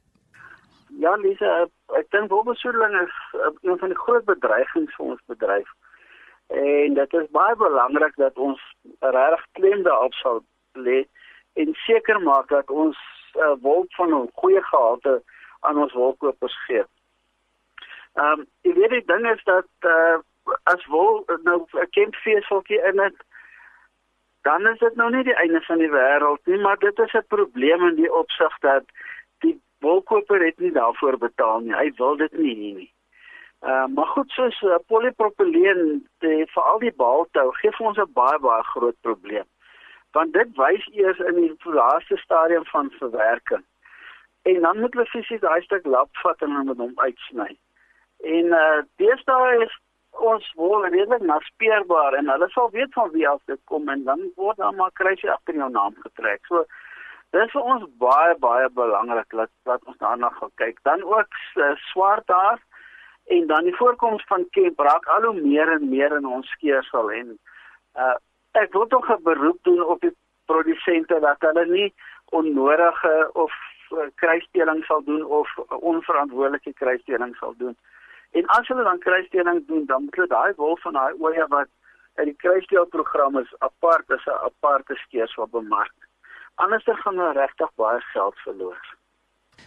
Ja, 1.02 1.16
Lisa, 1.16 1.66
ek 1.98 2.10
dink 2.10 2.30
wolbesoedeling 2.30 2.94
is 3.00 3.16
uh, 3.34 3.50
een 3.62 3.78
van 3.78 3.88
die 3.88 3.98
groot 3.98 4.24
bedreigings 4.24 4.94
vir 4.96 5.06
ons 5.06 5.20
bedryf. 5.26 5.68
En 6.46 6.94
dit 6.94 7.14
is 7.20 7.30
baie 7.30 7.56
belangrik 7.56 8.16
dat 8.16 8.38
ons 8.38 8.60
regtig 9.00 9.46
klem 9.58 9.82
daarop 9.82 10.14
sal 10.14 10.42
lê 10.72 11.04
en 11.54 11.74
seker 11.86 12.20
maak 12.20 12.48
dat 12.48 12.70
ons 12.70 12.98
uh, 13.36 13.54
wol 13.60 13.86
van 13.96 14.14
'n 14.14 14.30
goeie 14.34 14.62
gehalte 14.62 15.22
aan 15.60 15.78
ons 15.78 15.92
wolkopers 15.92 16.56
gee. 16.66 16.84
Ehm 18.14 18.40
um, 18.40 18.46
die 18.62 18.74
weer 18.74 18.88
die 18.88 19.04
ding 19.06 19.30
is 19.30 19.44
dat 19.44 19.70
uh, 19.80 20.18
as 20.62 20.84
wol 20.86 21.24
nou 21.42 21.64
'n 21.72 21.90
kempveseltjie 21.90 22.82
in 22.90 22.96
dit 22.96 23.16
dan 24.42 24.66
is 24.66 24.78
dit 24.78 24.96
nou 24.96 25.10
nie 25.10 25.24
die 25.24 25.34
einde 25.40 25.60
van 25.60 25.78
die 25.78 25.90
wêreld 25.90 26.46
nie, 26.46 26.60
maar 26.60 26.78
dit 26.78 26.98
is 26.98 27.12
'n 27.12 27.26
probleem 27.28 27.86
in 27.88 27.94
die 27.94 28.12
opsig 28.12 28.58
dat 28.58 28.84
wolkoper 29.84 30.44
het 30.44 30.58
nie 30.58 30.72
daarvoor 30.72 31.18
betaal 31.22 31.64
nie. 31.64 31.74
Hy 31.76 31.90
wil 32.00 32.16
dit 32.20 32.32
nie 32.40 32.54
hê 32.60 32.70
nie. 32.80 32.90
Uh, 33.64 33.86
maar 33.96 34.10
goed 34.12 34.30
soos 34.36 34.56
uh, 34.62 34.76
polypropyleen 34.92 36.02
vir 36.20 36.62
al 36.62 36.80
die 36.82 36.92
baaltou 37.00 37.46
gee 37.60 37.72
vir 37.76 37.86
ons 37.90 38.00
'n 38.02 38.12
baie 38.18 38.38
baie 38.46 38.64
groot 38.72 38.98
probleem. 39.06 39.46
Want 40.12 40.32
dit 40.32 40.50
wys 40.56 40.84
eers 40.92 41.22
in 41.30 41.40
die 41.40 41.72
laaste 41.78 42.16
stadium 42.16 42.66
van 42.72 42.90
verwerking. 42.98 43.64
En 44.44 44.60
dan 44.60 44.80
moet 44.80 44.92
hulle 44.94 45.06
fisies 45.06 45.40
daai 45.40 45.62
stuk 45.62 45.86
lap 45.86 46.10
vat 46.22 46.42
en 46.42 46.52
dan 46.52 46.66
met 46.66 46.82
hom 46.84 46.92
uitsny. 46.96 47.56
En 48.36 48.44
uh 48.44 48.82
deesdae 49.00 49.64
is 49.64 49.80
ons 50.10 50.52
wol 50.60 50.84
redelik 50.84 51.24
naspeurbaar 51.30 52.14
en 52.18 52.28
hulle 52.28 52.48
sal 52.52 52.70
weet 52.70 52.92
van 52.92 53.10
wie 53.16 53.28
af 53.28 53.40
dit 53.50 53.60
kom 53.64 53.88
en 53.88 54.04
dan 54.04 54.20
word 54.36 54.56
dan 54.56 54.76
maar 54.76 54.92
kruisie 54.92 55.30
agter 55.30 55.54
jou 55.54 55.70
naam 55.70 55.96
getrek. 56.04 56.46
So 56.46 56.64
dis 57.34 57.52
vir 57.54 57.66
ons 57.74 57.84
baie 58.02 58.34
baie 58.42 58.68
belangrik 58.80 59.30
dat 59.40 59.50
dat 59.70 59.84
ons 59.90 59.98
daarna 59.98 60.30
gaan 60.38 60.54
kyk. 60.62 60.78
Dan 60.88 61.02
ook 61.02 61.40
uh, 61.56 61.74
swart 61.90 62.26
daar 62.26 62.60
en 63.36 63.46
dan 63.46 63.64
die 63.64 63.76
voorkoms 63.76 64.24
van 64.30 64.46
kemp 64.50 64.78
raak 64.78 65.06
al 65.16 65.22
hoe 65.28 65.40
meer 65.40 65.72
en 65.72 65.88
meer 65.88 66.16
in 66.16 66.26
ons 66.26 66.50
skeersel 66.56 67.10
en 67.20 67.38
uh 68.04 68.14
ek 68.54 68.72
wil 68.72 68.86
tog 68.86 69.08
'n 69.10 69.22
beroep 69.22 69.58
doen 69.62 69.82
op 69.82 70.00
die 70.00 70.14
produsente 70.46 71.20
dat 71.20 71.40
hulle 71.46 71.64
nie 71.66 71.94
onnodige 72.30 73.30
of 73.32 73.52
uh, 73.90 74.06
kruisdeling 74.14 74.84
sal 74.84 75.02
doen 75.04 75.24
of 75.24 75.48
uh, 75.58 75.64
onverantwoordelike 75.80 76.72
kruisdeling 76.72 77.36
sal 77.36 77.54
doen. 77.58 77.76
En 78.30 78.46
as 78.46 78.68
hulle 78.68 78.82
dan 78.82 78.98
kruisdeling 78.98 79.66
doen, 79.66 79.86
dan 79.86 80.02
moet 80.02 80.14
hulle 80.14 80.26
daai 80.28 80.52
wol 80.56 80.76
van 80.76 80.92
daai 80.92 81.14
oeye 81.20 81.46
wat 81.48 81.68
uit 82.14 82.26
die 82.26 82.36
kruisdeelprogram 82.36 83.38
is 83.38 83.54
apart 83.58 84.10
as 84.10 84.26
'n 84.26 84.38
aparte 84.50 84.94
skeersel 84.94 85.46
bemark. 85.46 85.94
Anders 86.54 86.84
dan 86.84 86.96
gaan 86.96 87.18
hulle 87.18 87.32
regtig 87.32 87.70
baie 87.74 88.00
geld 88.12 88.36
verloor. 88.46 88.82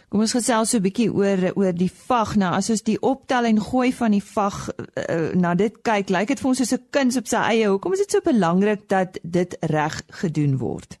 Kom 0.08 0.22
ons 0.24 0.32
gesels 0.32 0.70
so 0.72 0.78
'n 0.78 0.84
bietjie 0.86 1.10
oor 1.12 1.40
oor 1.60 1.74
die 1.76 1.92
vag. 2.08 2.36
Nou 2.40 2.52
as 2.56 2.70
ons 2.70 2.82
die 2.82 3.00
optel 3.00 3.44
en 3.44 3.60
gooi 3.60 3.92
van 3.92 4.12
die 4.16 4.24
vag 4.24 4.56
uh, 4.72 5.32
na 5.36 5.54
dit 5.54 5.74
kyk, 5.84 6.08
lyk 6.08 6.28
dit 6.32 6.40
vir 6.40 6.48
ons 6.48 6.60
soos 6.62 6.72
'n 6.76 6.88
kuns 6.96 7.18
op 7.20 7.26
sy 7.26 7.40
eie. 7.52 7.68
Hoekom 7.68 7.92
is 7.92 8.04
dit 8.04 8.10
so 8.10 8.20
belangrik 8.24 8.88
dat 8.88 9.18
dit 9.22 9.56
reg 9.60 10.00
gedoen 10.20 10.56
word? 10.58 10.96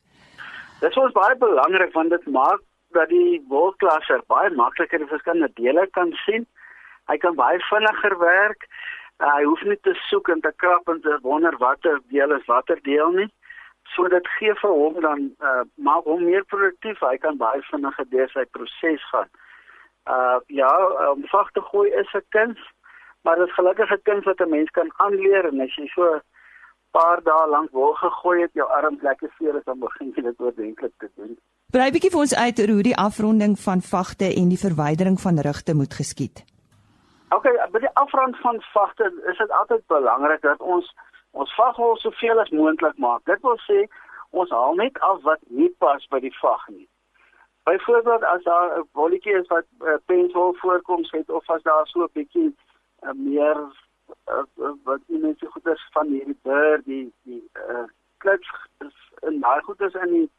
Dit 0.80 0.96
is 0.96 1.12
baie 1.12 1.36
belangrik 1.36 1.92
want 1.92 2.10
dit 2.10 2.26
maak 2.26 2.60
dat 2.92 3.08
die 3.08 3.40
wolklasser 3.48 4.20
baie 4.26 4.50
makliker 4.50 4.98
die 4.98 5.12
verskillende 5.14 5.50
dele 5.54 5.88
kan 5.92 6.12
sien. 6.26 6.46
Hy 7.08 7.16
kan 7.16 7.34
baie 7.34 7.58
vinniger 7.70 8.18
werk. 8.18 8.68
Uh, 9.18 9.34
hy 9.36 9.44
hoef 9.44 9.62
nie 9.64 9.80
te 9.82 9.94
soek 10.08 10.28
en 10.28 10.40
te 10.40 10.52
krap 10.56 10.88
en 10.88 11.00
te 11.00 11.18
wonder 11.22 11.56
watter 11.58 12.00
deel 12.08 12.36
is 12.36 12.46
watter 12.46 12.78
deel 12.82 13.10
nie 13.10 13.30
so 13.94 14.08
dit 14.08 14.28
gee 14.38 14.54
vir 14.62 14.70
hom 14.70 15.00
dan 15.00 15.20
uh 15.50 15.62
maak 15.74 16.04
hom 16.04 16.24
meer 16.24 16.44
produktief 16.44 17.00
hy 17.00 17.16
kan 17.18 17.36
baie 17.36 17.62
vinniger 17.70 18.08
deur 18.14 18.30
sy 18.32 18.44
proses 18.56 19.04
gaan. 19.12 19.30
Uh 20.16 20.38
ja 20.60 20.72
om 21.12 21.24
vag 21.32 21.52
te 21.52 21.62
gooi 21.70 21.88
is 22.02 22.14
'n 22.14 22.26
kuns 22.36 22.60
maar 23.22 23.36
dit 23.36 23.48
is 23.48 23.54
gelukkig 23.54 23.90
'n 23.90 24.02
kuns 24.02 24.24
wat 24.24 24.40
'n 24.40 24.50
mens 24.50 24.70
kan 24.70 24.90
aanleer 24.96 25.44
en 25.52 25.60
as 25.60 25.74
jy 25.76 25.86
so 25.94 26.20
paar 26.90 27.22
dae 27.22 27.46
lank 27.48 27.70
wol 27.70 27.94
gegooi 27.94 28.40
het 28.42 28.52
jou 28.52 28.68
arm 28.68 28.98
lekker 29.00 29.30
seer 29.38 29.56
is 29.56 29.64
dan 29.64 29.78
begin 29.78 30.12
jy 30.16 30.22
dit 30.22 30.40
oordentlik 30.40 30.94
te 30.98 31.10
doen. 31.16 31.36
Brei 31.72 31.90
bietjie 31.92 32.10
vir 32.10 32.20
ons 32.20 32.34
uit 32.34 32.58
hoe 32.70 32.82
die 32.82 32.96
afronding 32.96 33.58
van 33.58 33.80
vagte 33.80 34.28
en 34.40 34.48
die 34.48 34.62
verwydering 34.66 35.20
van 35.20 35.38
rigte 35.48 35.74
moet 35.74 35.94
geskied. 35.94 36.44
OK 37.36 37.46
by 37.72 37.78
die 37.84 37.94
afrond 38.02 38.36
van 38.40 38.62
vagte 38.72 39.12
is 39.30 39.38
dit 39.38 39.50
altyd 39.60 39.86
belangrik 39.86 40.40
dat 40.42 40.60
ons 40.60 40.94
ons 41.38 41.54
vaghol 41.54 41.96
soveel 42.02 42.40
as 42.42 42.50
moontlik 42.50 42.96
maak. 42.98 43.24
Dit 43.30 43.42
wil 43.46 43.58
sê 43.66 43.84
ons 44.30 44.50
haal 44.50 44.78
net 44.78 44.98
af 45.08 45.20
wat 45.26 45.42
nie 45.60 45.70
pas 45.82 46.06
by 46.12 46.20
die 46.24 46.34
vag 46.40 46.64
nie. 46.74 46.88
Byvoorbeeld 47.68 48.24
as 48.24 48.42
daar 48.48 48.78
'n 48.78 48.88
bolletjie 48.92 49.36
is 49.40 49.46
wat 49.54 49.66
uh, 49.80 49.98
penshol 50.06 50.54
voorkom 50.62 51.04
het 51.10 51.30
of 51.30 51.50
as 51.50 51.62
daar 51.62 51.86
so 51.86 52.02
'n 52.02 52.14
bietjie 52.18 52.50
uh, 53.02 53.12
meer 53.12 53.58
uh, 54.28 54.72
wat 54.84 55.00
nie 55.06 55.20
net 55.20 55.38
so 55.38 55.46
goed 55.46 55.66
is 55.66 55.88
van 55.92 56.06
hierdie 56.06 56.38
deur 56.42 56.82
die 56.84 57.12
die 57.22 57.42
uh, 57.68 57.86
klits 58.18 58.48
in 59.28 59.40
daai 59.40 59.60
goed 59.62 59.80
is 59.80 59.94
in 59.94 60.12
die 60.12 60.30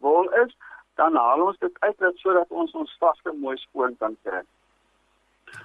wol 0.00 0.28
is, 0.44 0.56
dan 0.94 1.16
haal 1.16 1.42
ons 1.46 1.58
dit 1.58 1.80
uit 1.80 1.98
dat 1.98 2.16
sodat 2.16 2.48
ons 2.48 2.72
ons 2.72 2.96
vagte 2.98 3.32
mooi 3.32 3.56
skoon 3.56 3.96
kan 3.96 4.16
kry. 4.22 4.42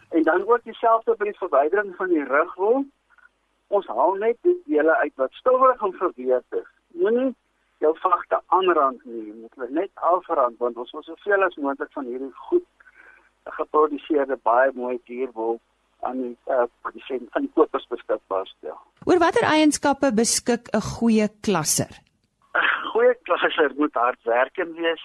En 0.10 0.24
dan 0.24 0.48
ook 0.48 0.64
dieselfde 0.64 1.16
by 1.16 1.24
die 1.24 1.38
verwydering 1.44 1.96
van 1.96 2.08
die 2.08 2.24
rugwol 2.24 2.86
ons 3.78 3.88
haal 3.88 4.18
net 4.20 4.38
die 4.48 4.58
dele 4.68 4.96
uit 5.04 5.14
wat 5.22 5.34
stowig 5.40 5.82
en 5.88 5.96
verweer 6.00 6.44
is. 6.60 6.70
Moenie 7.02 7.32
jou 7.84 7.92
vagte 8.04 8.40
aanrand 8.58 9.02
nie, 9.10 9.34
moet 9.42 9.74
net 9.80 9.92
afrand 10.12 10.60
want 10.62 10.78
ons 10.78 10.94
wil 10.96 11.06
soveel 11.08 11.46
as 11.48 11.58
moontlik 11.58 11.92
van 11.98 12.10
hierdie 12.12 12.34
goed 12.50 12.68
geproduseerde 13.58 14.38
baie 14.46 14.70
mooi 14.78 14.98
dierwol 15.10 15.58
aan 16.06 16.20
die 16.22 16.36
uh, 16.54 16.68
produsent 16.82 17.30
van 17.34 17.48
die 17.48 17.52
kopers 17.58 17.88
beskikbaar 17.94 18.46
stel. 18.52 18.78
Oor 19.10 19.22
watter 19.24 19.48
eienskappe 19.50 20.12
beskik 20.18 20.70
'n 20.74 20.86
goeie 20.94 21.28
klasser? 21.48 21.92
'n 22.54 22.70
Goeie 22.92 23.16
klasser 23.24 23.72
moet 23.78 23.94
hardwerkend 23.94 24.76
wees, 24.78 25.04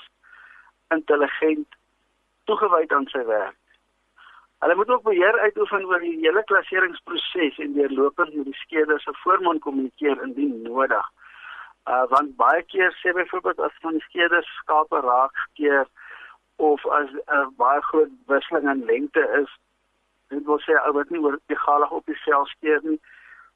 intelligent, 0.91 1.69
toegewyd 2.45 2.93
aan 2.93 3.07
sy 3.13 3.25
werk 3.25 3.57
Hulle 4.59 4.75
moet 4.75 4.89
ook 4.89 5.03
beheer 5.03 5.39
uitoefen 5.39 5.85
oor 5.85 6.01
die 6.01 6.17
hele 6.21 6.43
klasseringsproses 6.45 7.59
en 7.59 7.73
deurlopend 7.73 8.35
met 8.35 8.45
die 8.49 8.61
skeerders 8.63 9.03
se 9.05 9.13
voorman 9.23 9.59
kommunikeer 9.59 10.23
indien 10.23 10.63
nodig. 10.63 11.11
Uh 11.95 12.05
want 12.13 12.37
baie 12.37 12.63
keer 12.73 12.95
sê 13.01 13.13
byvoorbeeld 13.19 13.61
as 13.61 13.77
van 13.85 13.99
die 13.99 14.07
skeerders 14.09 14.49
skape 14.63 15.01
raak 15.01 15.37
gekeer 15.43 15.85
of 16.57 16.87
as 16.87 17.11
'n 17.11 17.21
uh, 17.39 17.47
baie 17.57 17.83
groot 17.91 18.15
wisseling 18.33 18.71
in 18.73 18.85
lengte 18.85 19.25
is, 19.43 19.53
dit 20.29 20.45
wil 20.47 20.61
sê 20.65 20.79
ou 20.87 20.93
wat 20.93 21.11
nie 21.11 21.21
oor 21.21 21.39
die 21.53 21.61
galig 21.67 21.91
op 21.91 22.07
die 22.07 22.19
sel 22.25 22.47
skeer 22.47 22.81
nie, 22.83 23.01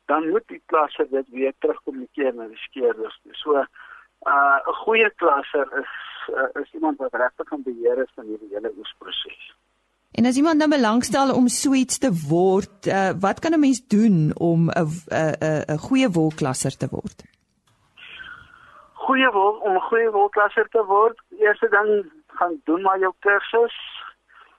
dan 0.07 0.29
moet 0.29 0.47
die 0.49 0.63
klasser 0.67 1.09
dit 1.11 1.29
weer 1.29 1.53
terugkommunikeer 1.59 2.35
na 2.35 2.47
die 2.53 2.63
skeerders. 2.67 3.21
So 3.33 3.57
uh 3.57 4.59
'n 4.69 4.77
goeie 4.85 5.11
klasser 5.25 5.67
is 5.83 5.93
uh, 6.29 6.63
is 6.63 6.73
iemand 6.73 6.99
wat 6.99 7.15
regtig 7.25 7.49
kan 7.49 7.63
beheer 7.63 7.99
is 7.99 8.13
van 8.15 8.25
hierdie 8.25 8.55
hele 8.55 8.73
oesproses. 8.77 9.57
En 10.19 10.27
as 10.27 10.37
iemand 10.37 10.59
nou 10.59 10.71
belangstel 10.71 11.35
om 11.35 11.49
so 11.49 11.73
iets 11.73 11.99
te 11.99 12.11
word, 12.29 12.87
uh, 12.87 13.11
wat 13.21 13.39
kan 13.39 13.53
'n 13.53 13.61
mens 13.61 13.87
doen 13.87 14.33
om 14.37 14.71
'n 14.71 14.87
'n 15.11 15.65
'n 15.75 15.79
goeie 15.79 16.11
wolklasser 16.11 16.77
te 16.77 16.89
word? 16.91 17.23
Goeie 18.93 19.31
wol 19.31 19.55
om 19.67 19.75
'n 19.75 19.87
goeie 19.91 20.11
wolklasser 20.11 20.69
te 20.69 20.85
word, 20.85 21.19
eers 21.39 21.61
dan 21.71 22.11
gaan 22.27 22.61
doen 22.65 22.83
maar 22.83 22.99
jou 22.99 23.15
kursus. 23.19 23.77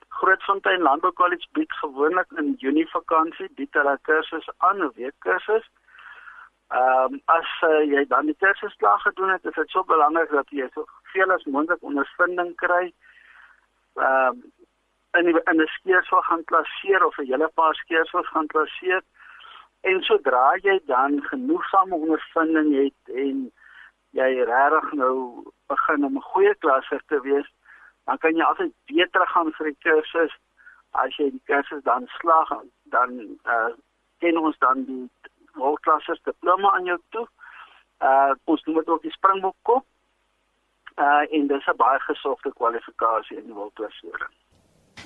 Grootfontein 0.07 0.81
Landbou 0.81 1.13
College 1.13 1.47
bied 1.51 1.73
gewoonlik 1.73 2.31
in 2.37 2.55
Junie 2.57 2.89
vakansie 2.89 3.49
bied 3.55 3.73
hulle 3.73 3.97
kursus 4.01 4.49
aan, 4.57 4.77
'n 4.83 4.91
week 4.95 5.15
kursus. 5.19 5.65
Ehm 6.67 7.13
um, 7.13 7.21
as 7.25 7.49
uh, 7.67 7.83
jy 7.93 8.05
dan 8.07 8.25
die 8.25 8.35
kursus 8.39 8.75
klaar 8.75 8.99
gedoen 8.99 9.29
het, 9.29 9.45
is 9.45 9.53
dit 9.53 9.69
so 9.69 9.83
belangrik 9.83 10.29
dat 10.29 10.49
jy 10.49 10.69
so 10.73 10.85
veel 11.03 11.31
as 11.31 11.43
moontlik 11.43 11.83
ondervinding 11.83 12.55
kry. 12.55 12.93
Ehm 13.95 14.27
um, 14.27 14.51
in 15.17 15.25
die, 15.25 15.41
in 15.51 15.61
'n 15.61 15.67
skeersel 15.67 16.21
gaan 16.21 16.43
klasseer 16.43 17.05
of 17.05 17.17
'n 17.17 17.25
hele 17.25 17.47
paar 17.47 17.75
skeersels 17.75 18.27
gaan 18.27 18.47
klasseer. 18.47 19.01
En 19.81 20.03
sodra 20.03 20.57
jy 20.61 20.79
dan 20.85 21.21
genoegsame 21.23 21.95
ondervinding 21.95 22.75
het 22.83 23.15
en 23.15 23.51
jy 24.09 24.29
regtig 24.43 24.91
nou 24.91 25.43
begin 25.67 26.05
om 26.05 26.15
'n 26.17 26.29
goeie 26.31 26.55
klasser 26.55 27.01
te 27.07 27.21
wees, 27.21 27.49
dan 28.05 28.17
kan 28.17 28.35
jy 28.35 28.43
altyd 28.43 28.73
weer 28.85 29.09
teruggaan 29.09 29.51
vir 29.51 29.65
die 29.65 29.77
kursus. 29.79 30.33
As 30.91 31.15
jy 31.15 31.29
die 31.31 31.43
kursus 31.45 31.83
dan 31.83 32.07
slaag, 32.07 32.49
dan 32.83 33.37
uh 33.43 33.71
ken 34.19 34.37
ons 34.37 34.57
dan 34.57 34.83
die 34.85 35.09
hoogklassers 35.53 36.21
diploma 36.23 36.71
aan 36.71 36.85
jou 36.85 36.99
toe. 37.09 37.27
Uh 37.99 38.33
ons 38.43 38.63
noem 38.63 38.75
dit 38.75 38.89
ook 38.89 39.01
die 39.01 39.11
springbok 39.11 39.55
kop. 39.61 39.85
Uh 40.97 41.23
en 41.31 41.47
dis 41.47 41.67
'n 41.67 41.75
baie 41.75 41.99
gesogte 41.99 42.53
kwalifikasie 42.53 43.37
in 43.37 43.45
die 43.45 43.53
wolklassering. 43.53 44.40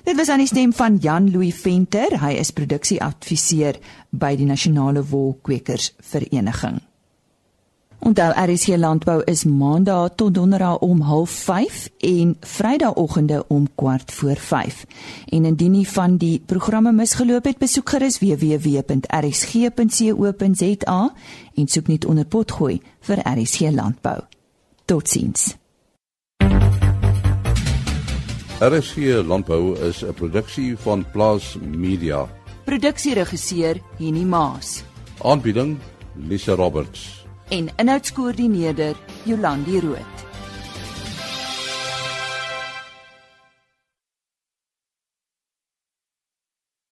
Dit 0.05 0.15
was 0.15 0.29
aan 0.29 0.37
die 0.37 0.47
stem 0.47 0.73
van 0.73 0.97
Jan 1.01 1.31
Louis 1.31 1.55
Venter. 1.55 2.19
Hy 2.21 2.35
is 2.37 2.51
produksieadviseur 2.53 3.79
by 4.13 4.35
die 4.37 4.45
Nasionale 4.45 5.01
Wolkwekers 5.09 5.95
Vereniging. 5.97 6.77
Onthou 8.05 8.29
RSC 8.37 8.77
Landbou 8.77 9.23
is 9.25 9.43
Maandag 9.49 10.13
tot 10.15 10.33
Donderdag 10.37 10.77
om 10.85 11.01
05:30 11.01 11.89
en 11.97 12.37
Vrydagoggende 12.39 13.45
om 13.47 13.67
kwart 13.75 14.11
voor 14.11 14.35
5. 14.35 14.85
En 15.25 15.45
indien 15.45 15.71
nie 15.71 15.89
van 15.89 16.17
die 16.17 16.41
programme 16.45 16.91
misgeloop 16.91 17.43
het, 17.43 17.57
besoek 17.57 17.89
gerus 17.89 18.19
www.rsg.co.za 18.19 18.93
en 21.55 21.67
soek 21.67 21.87
net 21.87 22.05
onder 22.05 22.25
potgooi 22.25 22.81
vir 22.99 23.17
RSC 23.23 23.59
Landbou. 23.59 24.19
Totsiens. 24.85 25.55
RSG 28.59 28.95
Landbou 29.27 29.75
is 29.83 30.03
'n 30.03 30.13
produksie 30.13 30.77
van 30.77 31.05
Plaas 31.11 31.57
Media. 31.59 32.27
Produksieregisseur 32.63 33.81
Henny 33.97 34.23
Maas. 34.23 34.83
Aanbieding 35.21 35.77
Lisa 36.13 36.55
Roberts. 36.55 37.25
En 37.49 37.69
inhoudskoördineerder 37.75 38.95
Jolandi 39.23 39.79
Root. 39.79 40.24